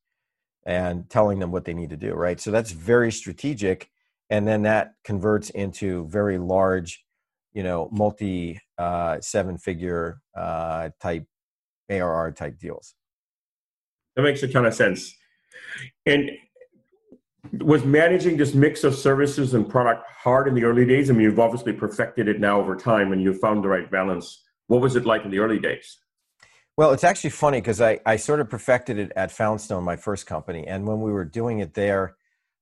[0.64, 2.40] and telling them what they need to do, right?
[2.40, 3.88] So that's very strategic.
[4.30, 7.04] And then that converts into very large,
[7.52, 11.26] you know, multi uh, seven figure uh, type
[11.90, 12.94] ARR type deals.
[14.16, 15.14] That makes a ton of sense.
[16.06, 16.30] And
[17.60, 21.10] was managing this mix of services and product hard in the early days?
[21.10, 24.42] I mean, you've obviously perfected it now over time and you've found the right balance.
[24.68, 25.98] What was it like in the early days?
[26.82, 30.26] Well, it's actually funny because I, I sort of perfected it at Foundstone, my first
[30.26, 30.66] company.
[30.66, 32.16] And when we were doing it there,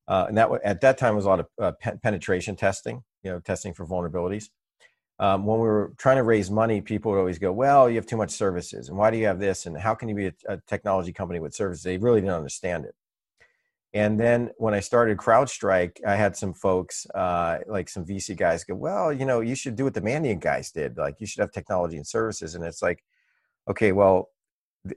[0.09, 3.41] uh, and that at that time was a lot of uh, penetration testing, you know,
[3.41, 4.51] testing for vulnerabilities.
[5.19, 8.05] Um, when we were trying to raise money, people would always go, "Well, you have
[8.05, 9.65] too much services, and why do you have this?
[9.65, 12.85] And how can you be a, a technology company with services?" They really didn't understand
[12.85, 12.95] it.
[13.95, 18.65] And then when I started CrowdStrike, I had some folks, uh, like some VC guys,
[18.65, 20.99] go, "Well, you know, you should do what the Mandiant guys did.
[20.99, 23.03] Like, you should have technology and services." And it's like,
[23.71, 24.31] okay, well,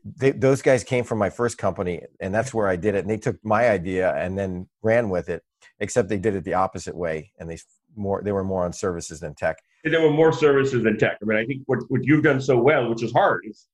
[0.03, 2.99] they, those guys came from my first company, and that's where I did it.
[2.99, 5.43] And they took my idea and then ran with it.
[5.79, 7.57] Except they did it the opposite way, and they
[7.95, 9.57] more they were more on services than tech.
[9.83, 11.17] There were more services than tech.
[11.21, 13.67] I mean, I think what, what you've done so well, which is hard, is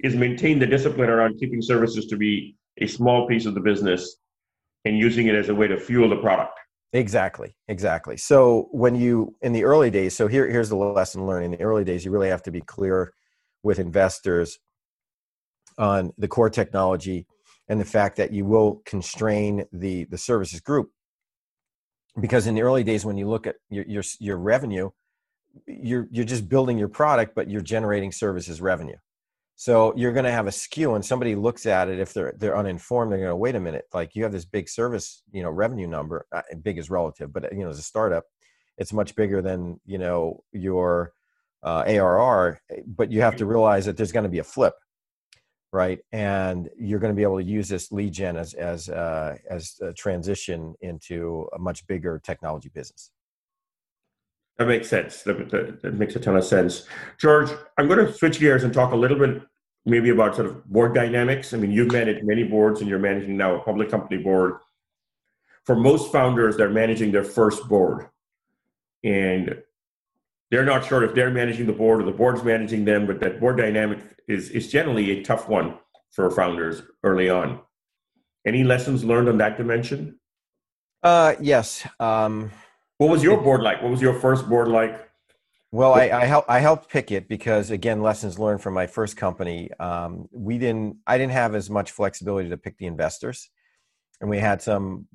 [0.00, 4.16] is maintain the discipline around keeping services to be a small piece of the business
[4.84, 6.58] and using it as a way to fuel the product.
[6.92, 8.16] Exactly, exactly.
[8.16, 11.46] So when you in the early days, so here here's the lesson learned.
[11.46, 13.12] In the early days, you really have to be clear
[13.62, 14.58] with investors
[15.78, 17.26] on the core technology
[17.68, 20.90] and the fact that you will constrain the the services group
[22.20, 24.90] because in the early days when you look at your your, your revenue
[25.66, 28.96] you're you're just building your product but you're generating services revenue
[29.56, 32.56] so you're going to have a skew, and somebody looks at it if they're they're
[32.56, 33.10] uninformed.
[33.10, 33.86] They're going to wait a minute.
[33.92, 36.26] Like you have this big service, you know, revenue number.
[36.30, 38.24] Uh, big is relative, but you know, as a startup,
[38.76, 41.14] it's much bigger than you know your
[41.62, 42.60] uh, ARR.
[42.86, 44.74] But you have to realize that there's going to be a flip,
[45.72, 45.98] right?
[46.12, 49.76] And you're going to be able to use this lead gen as as uh, as
[49.82, 53.10] a transition into a much bigger technology business.
[54.58, 55.22] That makes sense.
[55.22, 56.86] That, that, that, makes a ton of sense.
[57.18, 59.42] George, I'm going to switch gears and talk a little bit
[59.84, 61.52] maybe about sort of board dynamics.
[61.52, 64.54] I mean, you've managed many boards and you're managing now a public company board.
[65.64, 68.08] For most founders, they're managing their first board.
[69.04, 69.62] And
[70.50, 73.40] they're not sure if they're managing the board or the board's managing them, but that
[73.40, 75.78] board dynamic is, is generally a tough one
[76.12, 77.60] for founders early on.
[78.46, 80.20] Any lessons learned on that dimension?
[81.02, 81.86] Uh, yes.
[81.98, 82.52] Um,
[82.98, 83.82] what was your board like?
[83.82, 85.06] What was your first board like?
[85.72, 89.16] Well, I, I helped I helped pick it because again, lessons learned from my first
[89.16, 89.70] company.
[89.78, 93.50] Um, we didn't I didn't have as much flexibility to pick the investors,
[94.20, 95.06] and we had some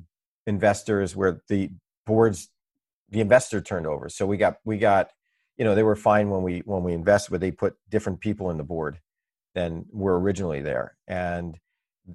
[0.45, 1.71] investors where the
[2.05, 2.49] boards
[3.09, 4.09] the investor turned over.
[4.09, 5.09] So we got we got
[5.57, 8.49] you know they were fine when we when we invested, but they put different people
[8.49, 8.99] in the board
[9.55, 11.57] than were originally there, and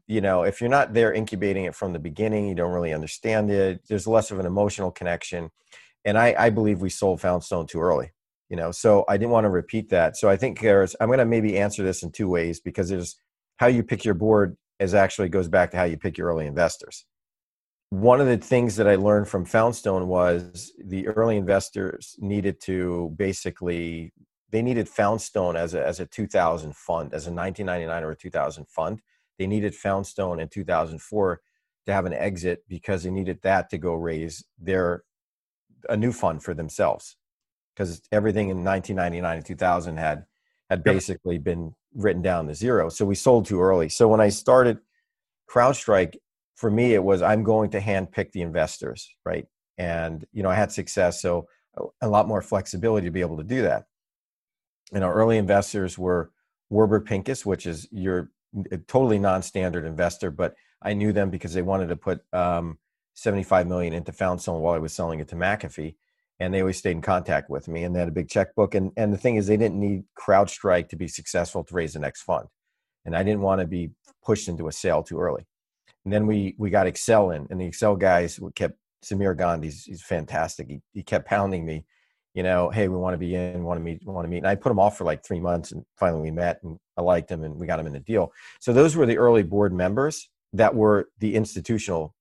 [0.06, 3.50] you know if you're not there incubating it from the beginning you don't really understand
[3.50, 5.50] it there's less of an emotional connection.
[6.04, 8.12] And i, I believe we sold foundstone too early
[8.48, 10.16] you know so i didn't want to repeat that.
[10.16, 13.16] So i think there's i'm going to maybe answer this in two ways because there's
[13.58, 16.46] how you pick your board is actually goes back to how you pick your early
[16.46, 17.06] investors
[17.90, 23.14] one of the things that i learned from foundstone was the early investors needed to
[23.16, 24.12] basically
[24.50, 28.66] they needed foundstone as a, as a 2000 fund as a 1999 or a 2000
[28.68, 29.00] fund
[29.38, 31.40] they needed Foundstone in 2004
[31.86, 35.04] to have an exit because they needed that to go raise their
[35.88, 37.16] a new fund for themselves
[37.74, 40.24] because everything in 1999 and 2000 had
[40.68, 42.88] had basically been written down to zero.
[42.88, 43.88] So we sold too early.
[43.88, 44.78] So when I started
[45.48, 46.16] CrowdStrike,
[46.56, 49.46] for me it was I'm going to handpick the investors, right?
[49.78, 51.48] And you know I had success, so
[52.00, 53.84] a lot more flexibility to be able to do that.
[54.92, 56.30] And our early investors were
[56.70, 58.30] Warburg Pincus, which is your
[58.88, 62.78] totally non-standard investor, but I knew them because they wanted to put um,
[63.14, 65.96] 75 million into found Foundstone while I was selling it to McAfee
[66.38, 68.92] and they always stayed in contact with me and they had a big checkbook and
[68.96, 72.22] and the thing is they didn't need crowdstrike to be successful to raise the next
[72.22, 72.46] fund
[73.04, 73.90] and i didn't want to be
[74.24, 75.46] pushed into a sale too early
[76.06, 79.84] and then we we got Accel in and the Accel guys kept Sameer Gandhi he's,
[79.84, 81.84] he's fantastic he, he kept pounding me
[82.32, 84.48] you know hey we want to be in want to meet want to meet and
[84.48, 87.30] i put him off for like three months and finally we met and i liked
[87.30, 90.30] him and we got him in a deal so those were the early board members
[90.56, 92.14] that were the institutional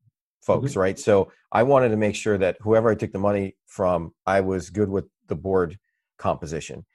[0.46, 0.80] folks, mm-hmm.
[0.80, 1.00] right?
[1.00, 4.70] So I wanted to make sure that whoever I took the money from, I was
[4.70, 5.78] good with the board
[6.18, 6.86] composition.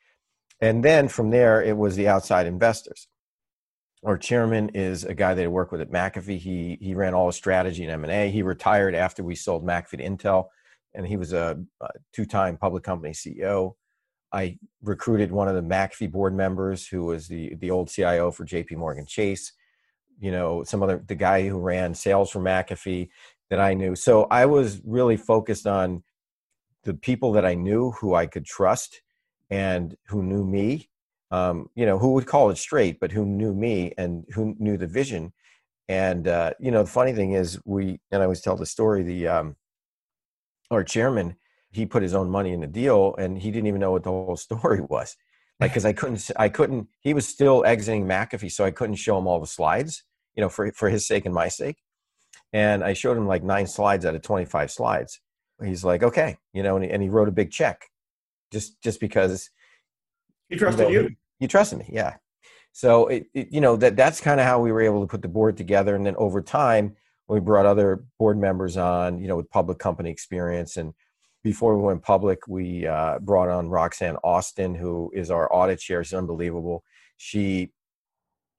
[0.60, 3.08] And then from there, it was the outside investors.
[4.04, 6.38] Our chairman is a guy that I worked with at McAfee.
[6.38, 8.30] He he ran all the strategy and M and A.
[8.30, 10.46] He retired after we sold McAfee to Intel,
[10.94, 13.74] and he was a, a two-time public company CEO.
[14.32, 18.44] I recruited one of the McAfee board members, who was the the old CIO for
[18.44, 18.76] J.P.
[18.76, 19.52] Morgan Chase.
[20.18, 23.10] You know, some other the guy who ran sales for McAfee
[23.50, 23.94] that I knew.
[23.94, 26.02] So I was really focused on
[26.84, 29.02] the people that I knew who I could trust
[29.50, 30.88] and who knew me.
[31.30, 34.76] Um, you know, who would call it straight, but who knew me and who knew
[34.76, 35.32] the vision.
[35.88, 39.02] And uh, you know, the funny thing is, we and I always tell the story.
[39.02, 39.56] The um,
[40.70, 41.36] our chairman,
[41.70, 44.10] he put his own money in the deal, and he didn't even know what the
[44.10, 45.16] whole story was.
[45.60, 46.88] Like, because I couldn't, I couldn't.
[47.00, 50.04] He was still exiting McAfee, so I couldn't show him all the slides.
[50.34, 51.76] You know, for for his sake and my sake
[52.52, 55.20] and I showed him like nine slides out of 25 slides.
[55.62, 57.86] He's like, okay, you know, and he, and he wrote a big check
[58.52, 59.50] just, just because
[60.50, 61.02] he trusted you.
[61.02, 61.16] Know, you.
[61.38, 61.86] He trusted me.
[61.88, 62.16] Yeah.
[62.72, 65.22] So it, it you know, that that's kind of how we were able to put
[65.22, 65.96] the board together.
[65.96, 66.96] And then over time,
[67.28, 70.76] we brought other board members on, you know, with public company experience.
[70.76, 70.92] And
[71.42, 76.04] before we went public, we uh, brought on Roxanne Austin, who is our audit chair.
[76.04, 76.84] She's unbelievable.
[77.16, 77.72] She,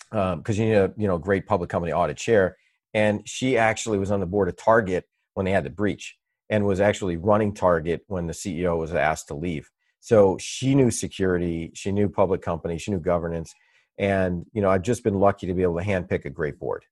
[0.10, 2.58] because um, you need a you know great public company audit chair
[2.94, 6.18] and she actually was on the board of Target when they had the breach
[6.50, 9.70] and was actually running Target when the CEO was asked to leave.
[10.02, 13.54] So she knew security, she knew public company, she knew governance,
[13.98, 16.84] and you know I've just been lucky to be able to handpick a great board.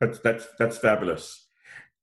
[0.00, 1.46] That's that's that's fabulous.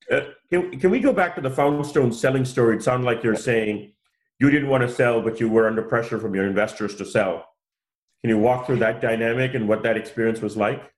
[0.09, 2.77] Uh, can, can we go back to the Foundstone selling story?
[2.77, 3.91] It sounded like you're saying
[4.39, 7.45] you didn't want to sell, but you were under pressure from your investors to sell.
[8.21, 10.91] Can you walk through that dynamic and what that experience was like?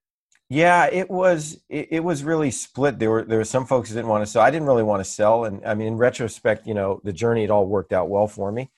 [0.49, 2.99] Yeah, it was it, it, was really split.
[2.99, 4.43] There were there were some folks who didn't want to sell.
[4.43, 7.43] I didn't really want to sell, and I mean, in retrospect, you know, the journey
[7.43, 8.69] it all worked out well for me.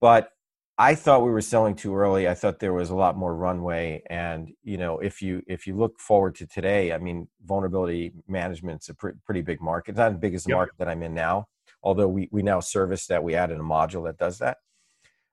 [0.00, 0.32] But
[0.76, 2.28] I thought we were selling too early.
[2.28, 5.76] I thought there was a lot more runway, and you know, if you if you
[5.76, 9.92] look forward to today, I mean, vulnerability management's a pr- pretty big market.
[9.92, 10.58] It's not as big as the yep.
[10.58, 11.46] market that I'm in now,
[11.82, 13.24] although we we now service that.
[13.24, 14.58] We added a module that does that.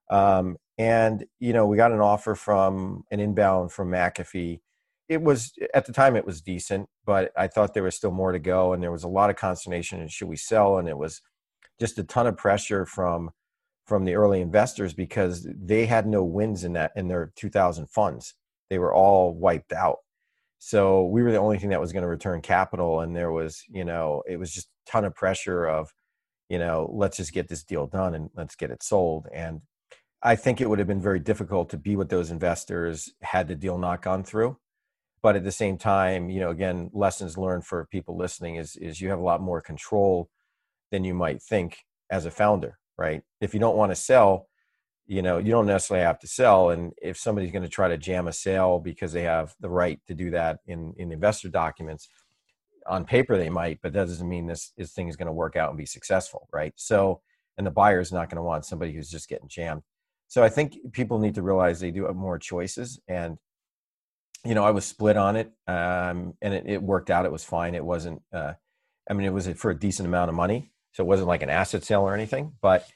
[0.10, 4.60] Um, and you know, we got an offer from an inbound from McAfee
[5.08, 8.32] it was at the time it was decent, but I thought there was still more
[8.32, 10.78] to go, and there was a lot of consternation and should we sell?
[10.78, 11.22] And it was
[11.80, 13.32] just a ton of pressure from
[13.86, 18.34] from the early investors because they had no wins in that in their 2000 funds.
[18.70, 20.00] They were all wiped out.
[20.58, 23.64] So we were the only thing that was going to return capital, and there was
[23.70, 25.94] you know it was just a ton of pressure of
[26.50, 29.62] you know let's just get this deal done and let's get it sold and
[30.22, 33.56] I think it would have been very difficult to be with those investors had the
[33.56, 34.58] deal not gone through
[35.22, 39.02] but at the same time you know again lessons learned for people listening is is
[39.02, 40.30] you have a lot more control
[40.92, 44.48] than you might think as a founder right if you don't want to sell
[45.08, 47.98] you know you don't necessarily have to sell and if somebody's going to try to
[47.98, 52.10] jam a sale because they have the right to do that in in investor documents
[52.88, 55.56] on paper they might but that doesn't mean this this thing is going to work
[55.56, 57.22] out and be successful right so
[57.58, 59.82] and the buyer is not going to want somebody who's just getting jammed
[60.28, 63.38] so i think people need to realize they do have more choices and
[64.46, 67.26] you know, I was split on it, um, and it, it, worked out.
[67.26, 67.74] It was fine.
[67.74, 68.22] It wasn't.
[68.32, 68.54] Uh,
[69.10, 71.50] I mean, it was for a decent amount of money, so it wasn't like an
[71.50, 72.54] asset sale or anything.
[72.62, 72.88] But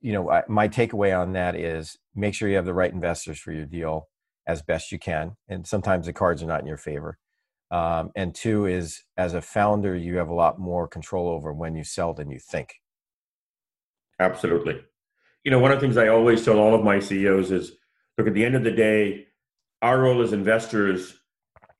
[0.00, 3.38] you know, I, my takeaway on that is make sure you have the right investors
[3.38, 4.08] for your deal
[4.44, 5.36] as best you can.
[5.48, 7.18] And sometimes the cards are not in your favor.
[7.70, 11.76] Um, and two is as a founder, you have a lot more control over when
[11.76, 12.74] you sell than you think.
[14.18, 14.80] Absolutely.
[15.44, 17.72] You know, one of the things I always tell all of my CEOs is
[18.18, 19.26] look, at the end of the day,
[19.80, 21.20] our role as investors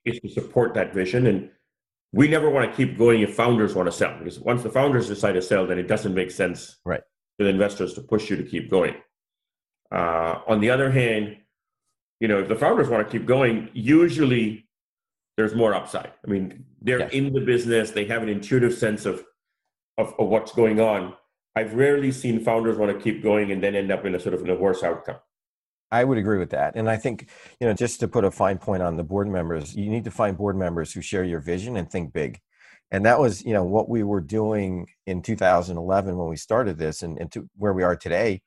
[0.05, 1.27] is to support that vision.
[1.27, 1.51] And
[2.13, 5.09] we never want to keep going if founders want to sell because once the founders
[5.09, 7.03] decide to sell, then it doesn't make sense right.
[7.39, 8.95] to the investors to push you to keep going.
[9.93, 11.37] Uh, on the other hand,
[12.21, 14.67] you know, if the founders want to keep going, usually
[15.37, 16.13] there's more upside.
[16.27, 17.13] I mean, they're yes.
[17.13, 19.23] in the business, they have an intuitive sense of,
[19.99, 21.15] of, of what's going on.
[21.55, 24.35] I've rarely seen founders want to keep going and then end up in a sort
[24.35, 25.17] of in a worse outcome.
[25.97, 26.77] I would agree with that.
[26.77, 27.29] And I think,
[27.61, 30.11] you know, just to put a fine point on the board members, you need to
[30.11, 32.41] find board members who share your vision and think big.
[32.91, 37.03] And that was, you know, what we were doing in 2011 when we started this
[37.03, 38.43] and, and to where we are today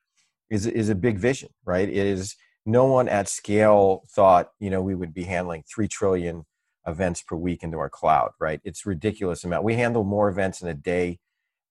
[0.49, 1.89] is, is a big vision, right?
[1.89, 2.35] It is
[2.65, 6.45] no one at scale thought, you know, we would be handling 3 trillion
[6.87, 8.61] events per week into our cloud, right?
[8.63, 9.63] It's ridiculous amount.
[9.63, 11.19] We handle more events in a day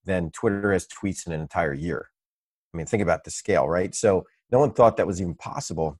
[0.05, 2.09] than Twitter has tweets in an entire year.
[2.73, 3.95] I mean, think about the scale, right?
[3.95, 5.99] So no one thought that was even possible.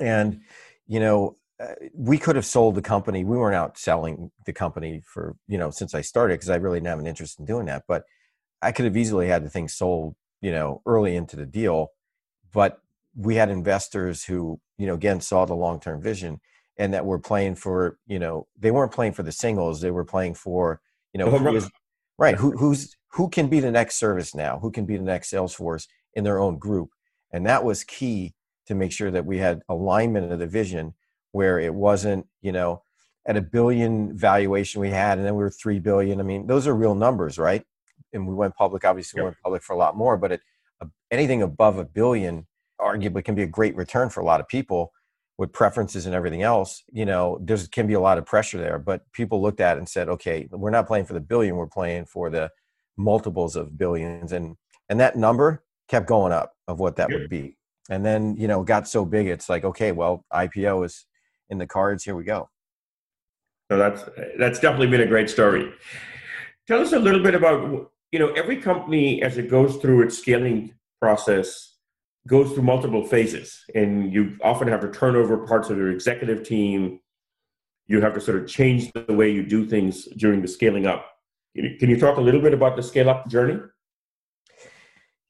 [0.00, 0.40] And,
[0.86, 3.24] you know, uh, we could have sold the company.
[3.24, 6.78] We weren't out selling the company for, you know, since I started because I really
[6.78, 7.82] didn't have an interest in doing that.
[7.88, 8.04] But
[8.62, 11.88] I could have easily had the thing sold, you know, early into the deal.
[12.52, 12.80] But
[13.16, 16.40] we had investors who, you know, again, saw the long term vision
[16.76, 19.80] and that were playing for, you know, they weren't playing for the singles.
[19.80, 20.80] They were playing for,
[21.12, 21.68] you know, who is,
[22.18, 22.36] right.
[22.36, 26.22] Who, who's, who can be the next ServiceNow Who can be the next Salesforce in
[26.22, 26.90] their own group?
[27.32, 28.34] And that was key
[28.66, 30.94] to make sure that we had alignment of the vision
[31.32, 32.82] where it wasn't, you know,
[33.26, 36.20] at a billion valuation we had, and then we were three billion.
[36.20, 37.62] I mean, those are real numbers, right?
[38.12, 38.84] And we went public.
[38.84, 40.40] Obviously, we went public for a lot more, but it,
[40.80, 42.46] uh, anything above a billion
[42.80, 44.92] arguably can be a great return for a lot of people
[45.36, 46.82] with preferences and everything else.
[46.90, 49.80] You know, there can be a lot of pressure there, but people looked at it
[49.80, 52.50] and said, okay, we're not playing for the billion, we're playing for the
[52.96, 54.56] multiples of billions, and
[54.88, 57.56] and that number kept going up of what that would be.
[57.90, 61.06] And then, you know, got so big, it's like, okay, well, IPO is
[61.48, 62.04] in the cards.
[62.04, 62.48] Here we go.
[63.70, 64.02] So that's
[64.38, 65.72] that's definitely been a great story.
[66.66, 70.18] Tell us a little bit about you know every company as it goes through its
[70.18, 71.74] scaling process
[72.26, 76.44] goes through multiple phases, and you often have to turn over parts of your executive
[76.44, 77.00] team.
[77.86, 81.06] You have to sort of change the way you do things during the scaling up.
[81.54, 83.60] Can you talk a little bit about the scale up journey?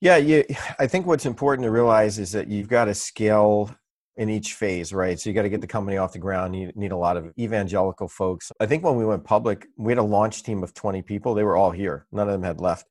[0.01, 0.45] Yeah, you,
[0.79, 3.75] I think what's important to realize is that you've got to scale
[4.17, 5.19] in each phase, right?
[5.19, 6.57] So you got to get the company off the ground.
[6.57, 8.51] You need a lot of evangelical folks.
[8.59, 11.35] I think when we went public, we had a launch team of 20 people.
[11.35, 12.07] They were all here.
[12.11, 12.87] None of them had left.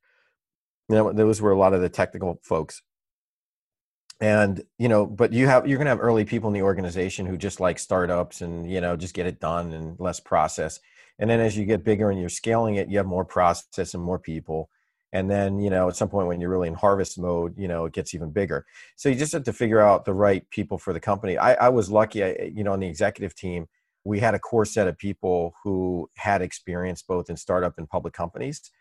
[0.88, 2.82] You know, those were a lot of the technical folks.
[4.22, 7.26] And, you know, but you have you're going to have early people in the organization
[7.26, 10.80] who just like startups and, you know, just get it done and less process.
[11.20, 14.02] And then as you get bigger and you're scaling it, you have more process and
[14.02, 14.70] more people
[15.14, 17.86] and then you know at some point when you're really in harvest mode you know
[17.86, 18.66] it gets even bigger.
[18.96, 21.38] So you just have to figure out the right people for the company.
[21.38, 23.68] I, I was lucky I, you know on the executive team
[24.04, 28.14] we had a core set of people who had experience both in startup and public
[28.14, 28.72] companies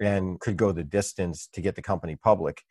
[0.00, 2.62] and could go the distance to get the company public.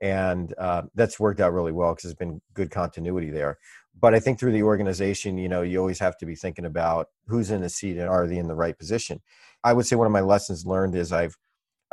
[0.00, 3.58] And uh, that's worked out really well because there's been good continuity there.
[4.00, 7.08] But i think through the organization you know you always have to be thinking about
[7.26, 9.20] who's in the seat and are they in the right position?
[9.62, 11.36] I would say one of my lessons learned is i've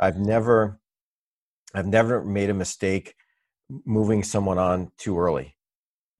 [0.00, 0.80] I've never
[1.74, 3.14] I've never made a mistake
[3.84, 5.56] moving someone on too early.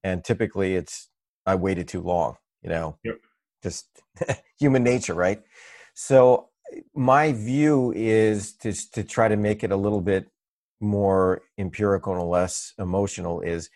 [0.03, 1.09] And typically it's
[1.45, 2.97] I waited too long, you know.
[3.03, 3.17] Yep.
[3.63, 3.87] Just
[4.59, 5.41] human nature, right?
[5.93, 6.49] So
[6.95, 10.27] my view is to to try to make it a little bit
[10.79, 13.69] more empirical and less emotional is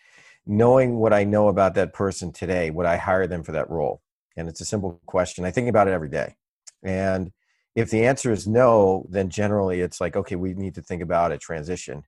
[0.46, 4.02] knowing what I know about that person today, would I hire them for that role?
[4.38, 5.46] And it's a simple question.
[5.46, 6.36] I think about it every day.
[6.84, 7.32] And
[7.76, 11.34] if the answer is no, then generally it's like, okay, we need to think about
[11.34, 12.04] a transition.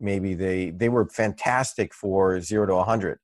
[0.00, 3.18] Maybe they they were fantastic for zero to 100,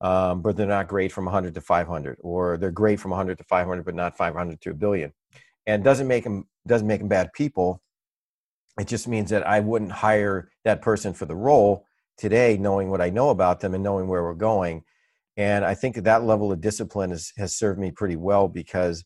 [0.00, 3.44] um, but they're not great from 100 to 500, or they're great from 100 to
[3.44, 5.12] 500, but not 500 to a billion.
[5.66, 7.82] And doesn't make them doesn't make them bad people.
[8.78, 11.84] It just means that I wouldn't hire that person for the role
[12.16, 14.84] today, knowing what I know about them and knowing where we're going.
[15.36, 19.04] And I think that level of discipline is, has served me pretty well because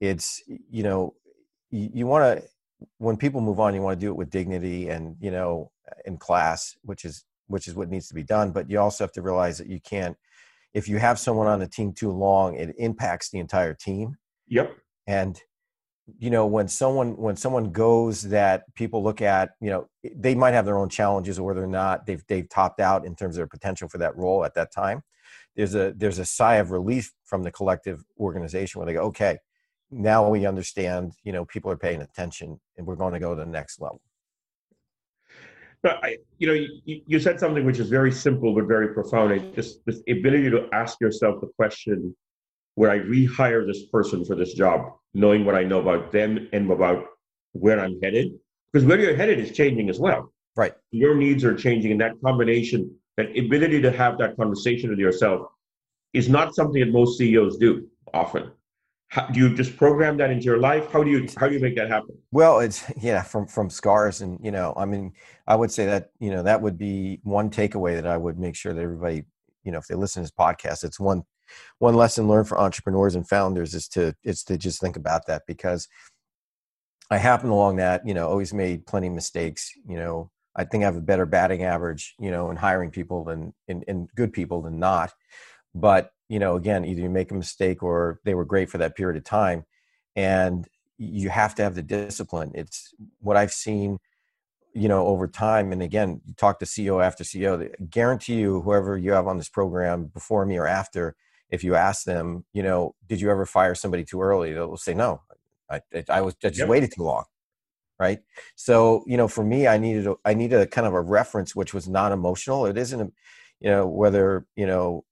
[0.00, 1.14] it's you know
[1.70, 2.48] you, you want to
[2.98, 5.70] when people move on you want to do it with dignity and you know
[6.04, 8.52] in class which is which is what needs to be done.
[8.52, 10.16] But you also have to realize that you can't
[10.74, 14.16] if you have someone on a team too long it impacts the entire team.
[14.48, 14.76] Yep.
[15.06, 15.40] And
[16.18, 20.54] you know when someone when someone goes that people look at you know they might
[20.54, 23.46] have their own challenges or they're not they've they've topped out in terms of their
[23.46, 25.02] potential for that role at that time.
[25.56, 29.38] There's a there's a sigh of relief from the collective organization where they go okay
[29.90, 33.40] now we understand you know people are paying attention and we're going to go to
[33.40, 34.00] the next level
[35.82, 39.32] but I, you know you, you said something which is very simple but very profound
[39.32, 42.14] it's just this ability to ask yourself the question
[42.78, 46.70] where I rehire this person for this job, knowing what I know about them and
[46.70, 47.06] about
[47.50, 48.34] where I'm headed?
[48.72, 50.32] Because where you're headed is changing as well.
[50.54, 50.72] Right.
[50.92, 55.48] Your needs are changing, and that combination, that ability to have that conversation with yourself,
[56.12, 58.52] is not something that most CEOs do often.
[59.08, 60.90] How, do you just program that into your life?
[60.92, 62.16] How do you how do you make that happen?
[62.30, 65.14] Well, it's yeah, from from scars, and you know, I mean,
[65.46, 68.54] I would say that you know that would be one takeaway that I would make
[68.54, 69.24] sure that everybody,
[69.64, 71.22] you know, if they listen to this podcast, it's one
[71.78, 75.42] one lesson learned for entrepreneurs and founders is to is to just think about that
[75.46, 75.88] because
[77.10, 80.30] I happened along that, you know, always made plenty of mistakes, you know.
[80.56, 83.82] I think I have a better batting average, you know, in hiring people than in,
[83.82, 85.12] in good people than not.
[85.74, 88.96] But you know, again, either you make a mistake or they were great for that
[88.96, 89.64] period of time.
[90.14, 92.52] And you have to have the discipline.
[92.54, 93.98] It's what I've seen,
[94.74, 95.72] you know, over time.
[95.72, 99.48] And again, you talk to CEO after CEO, guarantee you, whoever you have on this
[99.48, 101.16] program before me or after,
[101.50, 104.52] if you ask them, you know, did you ever fire somebody too early?
[104.52, 105.22] They'll say, no,
[105.70, 106.68] I, I was I just yep.
[106.68, 107.24] waited too long.
[107.98, 108.20] Right.
[108.54, 111.56] So, you know, for me, I needed, a, I needed a kind of a reference,
[111.56, 112.66] which was not emotional.
[112.66, 113.10] It isn't, a,
[113.60, 115.04] you know, whether, you know,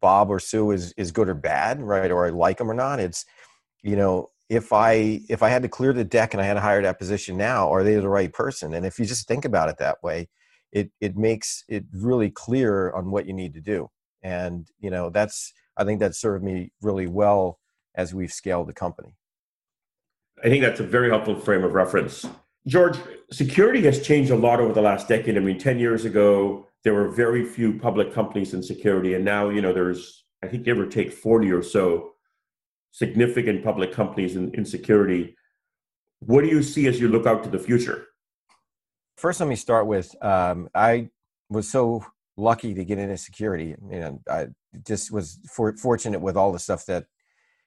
[0.00, 2.10] Bob or Sue is is good or bad, right?
[2.10, 3.00] Or I like them or not.
[3.00, 3.24] It's
[3.82, 6.60] you know if I if I had to clear the deck and I had to
[6.60, 8.74] hire that position now, are they the right person?
[8.74, 10.28] And if you just think about it that way,
[10.72, 13.88] it it makes it really clear on what you need to do.
[14.22, 17.58] And you know that's I think that served me really well
[17.94, 19.14] as we've scaled the company.
[20.42, 22.26] I think that's a very helpful frame of reference.
[22.66, 22.98] George,
[23.30, 25.36] security has changed a lot over the last decade.
[25.36, 29.48] I mean, 10 years ago, there were very few public companies in security and now
[29.48, 32.12] you know there's i think give or take 40 or so
[32.92, 35.36] significant public companies in, in security.
[36.20, 38.06] What do you see as you look out to the future?
[39.16, 41.10] First let me start with um, i
[41.50, 42.02] was so
[42.38, 44.46] lucky to get into security you know i
[44.86, 47.04] just was for, fortunate with all the stuff that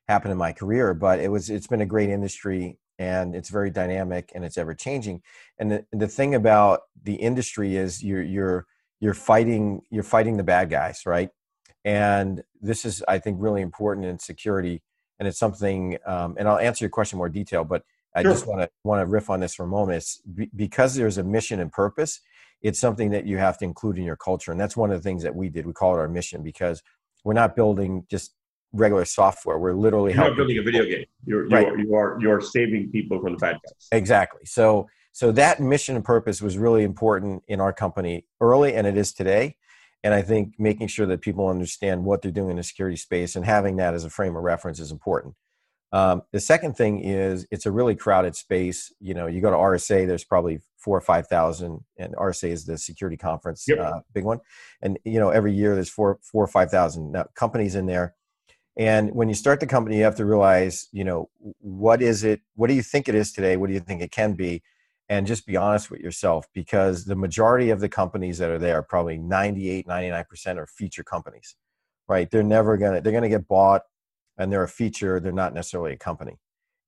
[0.08, 3.70] happened in my career but it was it's been a great industry and it's very
[3.70, 5.22] dynamic and it's ever changing
[5.60, 8.66] and the, the thing about the industry is you're you're
[9.04, 11.30] you're fighting you're fighting the bad guys right?
[11.86, 14.82] And this is i think really important in security
[15.20, 17.84] and it's something um, and i'll answer your question more detail but
[18.16, 18.32] i sure.
[18.32, 19.98] just want to want to riff on this for a moment.
[19.98, 22.22] It's be, because there's a mission and purpose
[22.62, 25.04] it's something that you have to include in your culture and that's one of the
[25.04, 25.68] things that we did.
[25.68, 26.82] We call it our mission because
[27.26, 28.34] we're not building just
[28.72, 29.58] regular software.
[29.60, 31.06] We're literally you're not building a video game.
[31.26, 31.68] You're, right.
[31.68, 33.88] you, are, you are you are saving people from the bad guys.
[33.92, 34.46] Exactly.
[34.46, 38.98] So so that mission and purpose was really important in our company early, and it
[38.98, 39.56] is today.
[40.04, 43.36] And I think making sure that people understand what they're doing in the security space
[43.36, 45.36] and having that as a frame of reference is important.
[45.94, 48.92] Um, the second thing is it's a really crowded space.
[49.00, 52.66] You know, you go to RSA, there's probably four or five thousand, and RSA is
[52.66, 53.80] the security conference, yep.
[53.80, 54.40] uh, big one.
[54.82, 58.16] And you know, every year there's four, four or five thousand companies in there.
[58.76, 62.42] And when you start the company, you have to realize, you know, what is it?
[62.56, 63.56] What do you think it is today?
[63.56, 64.64] What do you think it can be?
[65.10, 68.82] And just be honest with yourself because the majority of the companies that are there
[68.82, 71.56] probably 98 99% are feature companies
[72.08, 72.30] right?
[72.30, 73.84] They're never gonna they're gonna get bought
[74.38, 76.40] and they're a feature they're not necessarily a company.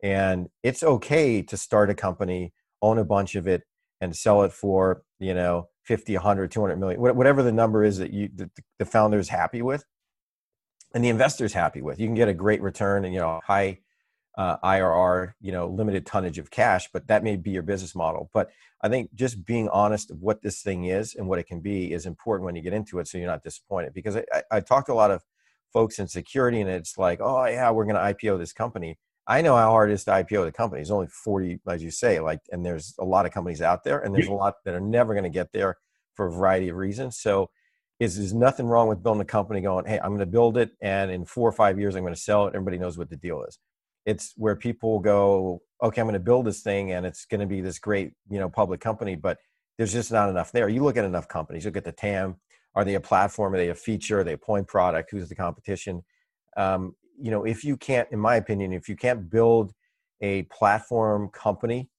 [0.03, 3.63] And it's okay to start a company own a bunch of it
[4.01, 8.11] and sell it for you know 50 100 200 million whatever the number is that
[8.11, 8.49] you that
[8.79, 9.85] the founder is happy with
[10.93, 11.99] and the investor's happy with.
[11.99, 13.79] You can get a great return and you know high
[14.37, 18.29] uh, IRR, you know, limited tonnage of cash, but that may be your business model.
[18.33, 18.49] But
[18.81, 21.93] I think just being honest of what this thing is and what it can be
[21.93, 23.93] is important when you get into it, so you're not disappointed.
[23.93, 25.23] Because I, I, I talked to a lot of
[25.71, 28.97] folks in security, and it's like, oh yeah, we're going to IPO this company.
[29.27, 30.81] I know how hard it is to IPO the company.
[30.81, 33.99] It's only 40, as you say, like, and there's a lot of companies out there,
[33.99, 35.77] and there's a lot that are never going to get there
[36.13, 37.17] for a variety of reasons.
[37.17, 37.49] So,
[37.97, 40.71] is there's nothing wrong with building a company going, hey, I'm going to build it,
[40.81, 42.53] and in four or five years, I'm going to sell it.
[42.53, 43.57] Everybody knows what the deal is
[44.05, 47.47] it's where people go okay i'm going to build this thing and it's going to
[47.47, 49.37] be this great you know public company but
[49.77, 50.69] there's just not enough there.
[50.69, 51.65] You look at enough companies.
[51.65, 52.37] Look at the tam.
[52.75, 53.53] Are they a platform?
[53.53, 54.19] Are they a feature?
[54.19, 55.11] Are they a point product?
[55.11, 56.03] Who's the competition?
[56.57, 59.71] Um, you know if you can't in my opinion if you can't build
[60.19, 61.89] a platform company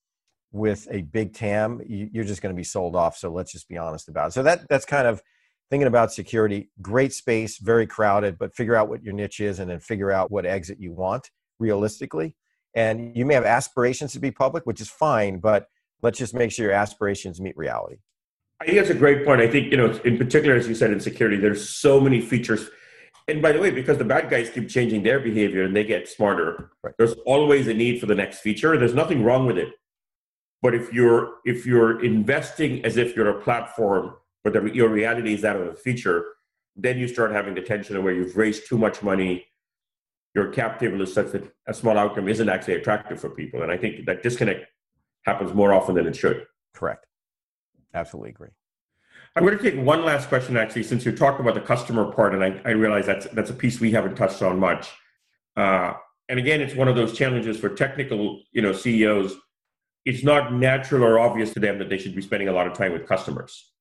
[0.52, 3.78] with a big tam you're just going to be sold off so let's just be
[3.78, 4.32] honest about it.
[4.32, 5.22] So that that's kind of
[5.70, 6.70] thinking about security.
[6.82, 10.30] Great space very crowded but figure out what your niche is and then figure out
[10.30, 12.34] what exit you want realistically.
[12.74, 15.68] And you may have aspirations to be public, which is fine, but
[16.02, 17.96] let's just make sure your aspirations meet reality.
[18.60, 19.40] I think that's a great point.
[19.40, 22.68] I think, you know, in particular, as you said, in security, there's so many features.
[23.28, 26.08] And by the way, because the bad guys keep changing their behavior and they get
[26.08, 26.94] smarter, right.
[26.96, 28.76] there's always a need for the next feature.
[28.78, 29.70] There's nothing wrong with it.
[30.62, 35.34] But if you're if you're investing as if you're a platform, but the, your reality
[35.34, 36.24] is that of a feature,
[36.76, 39.46] then you start having the tension of where you've raised too much money
[40.36, 43.62] your cap table is such that a small outcome isn't actually attractive for people.
[43.62, 44.66] And I think that disconnect
[45.22, 46.46] happens more often than it should.
[46.74, 47.06] Correct.
[47.94, 48.50] Absolutely agree.
[49.34, 52.34] I'm going to take one last question, actually, since you talked about the customer part,
[52.34, 54.90] and I, I realize that's that's a piece we haven't touched on much.
[55.56, 55.94] Uh,
[56.28, 59.34] and again, it's one of those challenges for technical, you know, CEOs.
[60.04, 62.74] It's not natural or obvious to them that they should be spending a lot of
[62.74, 63.72] time with customers.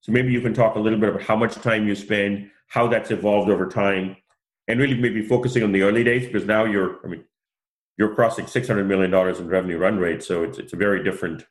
[0.00, 2.88] So maybe you can talk a little bit about how much time you spend, how
[2.88, 4.16] that's evolved over time,
[4.70, 7.24] and really maybe focusing on the early days because now you're, I mean,
[7.98, 11.04] you're crossing six hundred million dollars in revenue run rate, so it's it's a very
[11.04, 11.44] different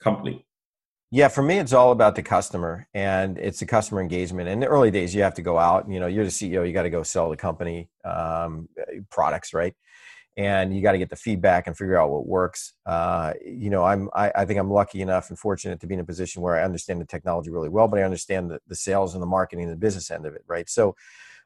[0.00, 0.46] company.
[1.10, 4.48] Yeah, for me, it's all about the customer and it's the customer engagement.
[4.48, 5.86] In the early days, you have to go out.
[5.86, 6.66] You know, you're the CEO.
[6.66, 8.70] You got to go sell the company um,
[9.10, 9.74] products, right?
[10.38, 12.72] And you got to get the feedback and figure out what works.
[12.86, 16.00] Uh, you know, I'm I, I, think I'm lucky enough and fortunate to be in
[16.00, 19.12] a position where I understand the technology really well, but I understand the, the sales
[19.12, 20.70] and the marketing and the business end of it, right?
[20.70, 20.96] So,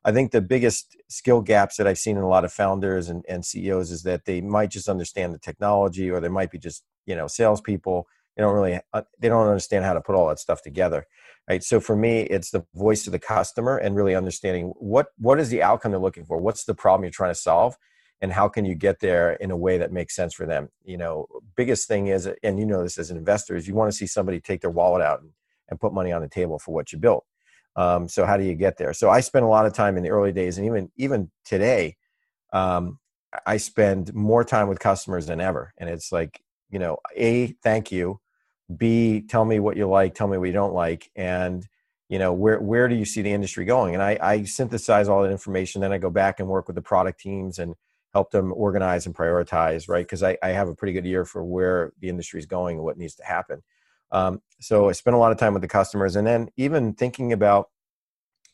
[0.07, 3.25] I think the biggest skill gaps that I've seen in a lot of founders and,
[3.29, 6.85] and CEOs is that they might just understand the technology, or they might be just
[7.07, 8.07] you know salespeople.
[8.37, 11.07] They don't really uh, they don't understand how to put all that stuff together
[11.49, 11.63] right?
[11.63, 15.49] So for me it's the voice of the customer and really understanding what what is
[15.49, 16.39] the outcome they're looking for?
[16.39, 17.77] What's the problem you're trying to solve?
[18.21, 20.69] And how can you get there in a way that makes sense for them?
[20.85, 21.27] You know
[21.57, 24.07] biggest thing is and you know this as an investor is you want to see
[24.07, 25.31] somebody take their wallet out and,
[25.69, 27.25] and put money on the table for what you built
[27.77, 28.93] um, so how do you get there?
[28.93, 31.97] So i spent a lot of time in the early days and even even today
[32.53, 32.99] um,
[33.47, 35.73] i spend more time with customers than ever.
[35.79, 38.21] And it's like you know a thank you.
[38.77, 41.11] B tell me what you like tell me what you don't like.
[41.15, 41.67] And
[42.09, 43.95] you know where where do you see the industry going?
[43.95, 45.81] And i i synthesize all that information.
[45.81, 47.75] Then i go back and work with the product teams and
[48.15, 50.05] help them organize and prioritize right?
[50.07, 52.85] Because I, I have a pretty good ear for where the industry is going and
[52.85, 53.63] what needs to happen
[54.13, 57.33] um, so i spent a lot of time with the customers and then even thinking
[57.33, 57.69] about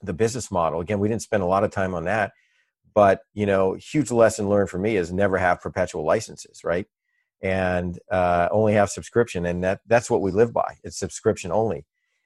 [0.02, 2.32] the business model again we didn't spend a lot of time on that
[2.94, 6.86] but you know huge lesson learned for me is never have perpetual licenses right?
[7.44, 11.84] And uh, only have subscription and that that's what we live by it's subscription only.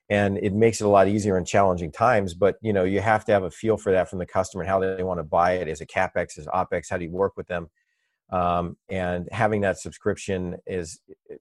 [0.09, 3.25] And it makes it a lot easier in challenging times but you know you have
[3.27, 5.53] to have a feel for that from the customer and how they want to buy
[5.53, 5.69] it.
[5.69, 6.39] Is it capex?
[6.39, 6.91] Is opex?
[6.91, 7.69] How do you work with them
[8.31, 11.01] um, and having that subscription is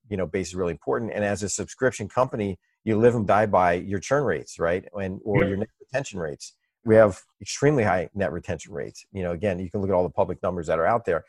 [0.09, 1.11] you know base is really important.
[1.13, 4.85] And as a subscription company you live and die by your churn rates right?
[4.93, 6.53] And or your net retention rates.
[6.83, 9.05] We have extremely high net retention rates.
[9.11, 11.25] You know again you can look at all the public numbers that are out there.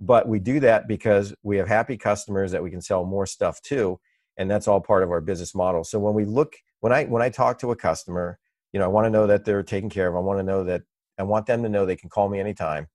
[0.00, 3.60] But we do that because we have happy customers that we can sell more stuff
[3.62, 4.00] to
[4.38, 5.84] and that's all part of our business model.
[5.84, 8.38] So when we look when i when i talk to a customer
[8.72, 10.62] you know i want to know that they're taken care of i want to know
[10.62, 10.82] that
[11.18, 12.86] i want them to know they can call me anytime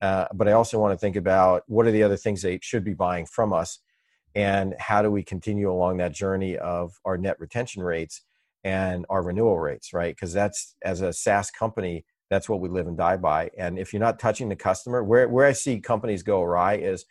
[0.00, 2.84] uh, but i also want to think about what are the other things they should
[2.84, 3.78] be buying from us
[4.34, 8.22] and how do we continue along that journey of our net retention rates
[8.64, 12.86] and our renewal rates right because that's as a saas company that's what we live
[12.86, 13.50] and die by.
[13.56, 17.04] And if you're not touching the customer, where where I see companies go awry is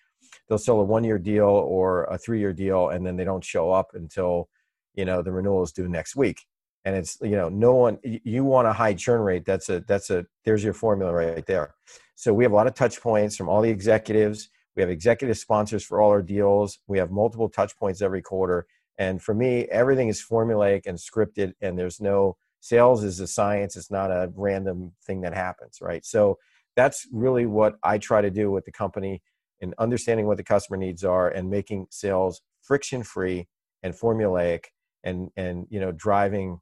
[0.48, 3.44] they'll sell a one year deal or a three year deal, and then they don't
[3.44, 4.50] show up until
[4.96, 6.42] you know the renewal is due next week.
[6.86, 9.46] And it's you know no one you want a high churn rate.
[9.46, 11.76] That's a that's a there's your formula right there.
[12.16, 14.50] So we have a lot of touch points from all the executives.
[14.76, 16.80] We have executive sponsors for all our deals.
[16.88, 18.66] We have multiple touch points every quarter.
[18.98, 23.76] And for me, everything is formulaic and scripted, and there's no sales is a science
[23.76, 26.38] it's not a random thing that happens right so
[26.78, 29.22] that's really what i try to do with the company
[29.60, 33.46] in understanding what the customer needs are and making sales friction free
[33.84, 34.68] and formulaic
[35.04, 36.58] and and you know driving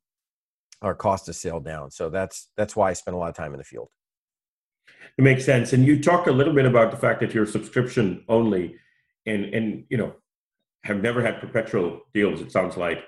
[0.81, 3.53] our cost of sale down so that's that's why i spend a lot of time
[3.53, 3.89] in the field
[5.17, 8.23] it makes sense and you talked a little bit about the fact that you're subscription
[8.27, 8.75] only
[9.25, 10.13] and and you know
[10.83, 13.03] have never had perpetual deals it sounds like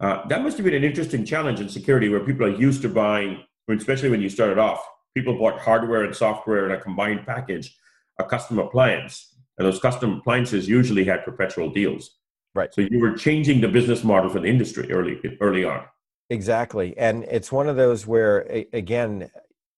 [0.00, 2.88] uh, that must have been an interesting challenge in security where people are used to
[2.88, 4.80] buying, especially when you started off.
[5.14, 7.76] People bought hardware and software in a combined package,
[8.18, 9.34] a custom appliance.
[9.58, 12.18] And those custom appliances usually had perpetual deals.
[12.54, 12.72] Right.
[12.72, 15.84] So you were changing the business model for the industry early early on.
[16.30, 16.96] Exactly.
[16.98, 18.40] And it's one of those where
[18.72, 19.30] again,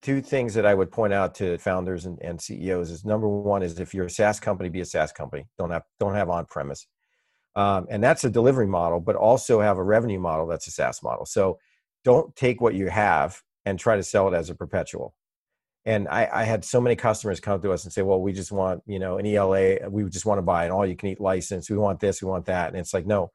[0.03, 3.63] two things that I would point out to founders and, and CEOs is number one
[3.63, 5.47] is if you're a SaaS company, be a SaaS company.
[5.59, 6.87] Don't have don't have on premise
[7.57, 11.03] um, and that's a delivery model but also have a revenue model that's a saas
[11.03, 11.59] model so
[12.05, 15.15] don't take what you have and try to sell it as a perpetual
[15.87, 18.53] and I, I, had so many customers come to us and say well we just
[18.53, 21.21] want you know an ela we just want to buy an all you can eat
[21.21, 23.31] license we want this we want that and it's like no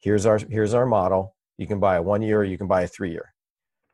[0.00, 2.82] here's our here's our model you can buy a one year or you can buy
[2.82, 3.32] a three year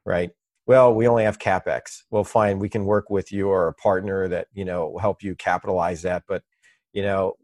[0.05, 0.31] right?
[0.67, 2.03] Well we only have capex.
[2.11, 5.35] Well fine we can work with you or a partner that you know help you
[5.35, 6.43] capitalize that but
[6.93, 7.35] you know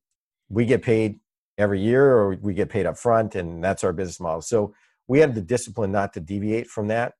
[0.48, 1.20] we get paid
[1.58, 4.42] every year or we get paid up front and that's our business model.
[4.42, 4.74] So
[5.08, 7.14] we have the discipline not to deviate from that.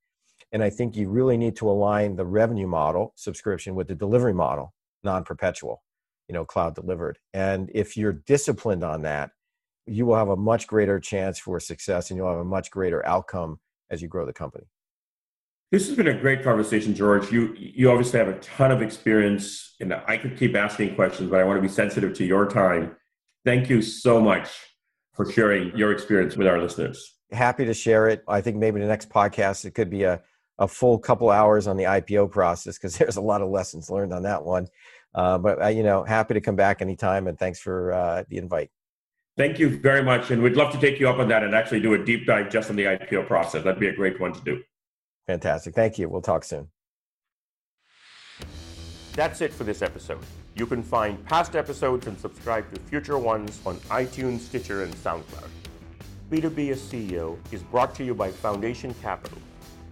[0.53, 4.33] And i think you really need to align the revenue model subscription with the delivery
[4.33, 4.73] model
[5.05, 5.83] non-perpetual,
[6.29, 7.19] you know, cloud delivered.
[7.33, 9.31] And if you're disciplined on that,
[9.89, 13.05] you will have a much greater chance for success and you'll have a much greater
[13.07, 13.59] outcome
[13.91, 14.65] as you grow the company.
[15.71, 17.31] This has been a great conversation, George.
[17.31, 21.41] You you obviously have a ton of experience, and I could keep asking questions, but
[21.41, 22.97] I want to be sensitive to your time.
[23.45, 24.49] Thank you so much
[25.15, 27.17] for sharing your experience with our listeners.
[27.33, 28.25] Happy to share it.
[28.27, 30.23] I think maybe the next podcast it could be a
[30.59, 34.15] a full couple hours on the IPO process because there's a lot of lessons learned
[34.15, 34.69] on that one.
[35.15, 38.39] Uh, but uh, you know, happy to come back anytime, and thanks for uh, the
[38.39, 38.71] invite.
[39.39, 41.79] Thank you very much, and we'd love to take you up on that and actually
[41.79, 43.63] do a deep dive just on the IPO process.
[43.63, 44.65] That'd be a great one to do.
[45.29, 45.77] Fantastic.
[45.77, 46.09] Thank you.
[46.09, 46.67] We'll talk soon.
[49.13, 50.19] That's it for this episode.
[50.57, 55.49] You can find past episodes and subscribe to future ones on iTunes, Stitcher, and SoundCloud.
[56.33, 59.39] B2B as CEO is brought to you by Foundation Capital,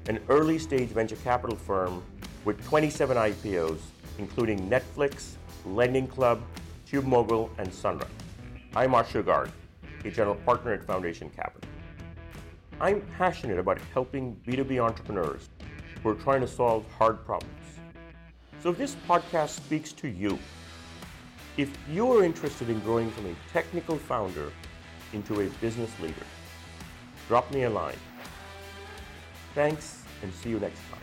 [0.08, 2.02] an early stage venture capital firm
[2.44, 3.78] with 27 IPOs,
[4.18, 5.34] including Netflix,
[5.64, 6.42] Lending Club,
[6.90, 8.08] TubeMogul, and Sunrun.
[8.76, 9.48] I'm Ashu Garg,
[10.04, 11.66] a general partner at Foundation Capital.
[12.78, 15.48] I'm passionate about helping B2B entrepreneurs
[16.02, 17.54] who are trying to solve hard problems.
[18.62, 20.38] So if this podcast speaks to you,
[21.56, 24.52] if you're interested in growing from a technical founder
[25.14, 26.26] into a business leader,
[27.28, 27.96] drop me a line.
[29.54, 30.95] Thanks and see you next time.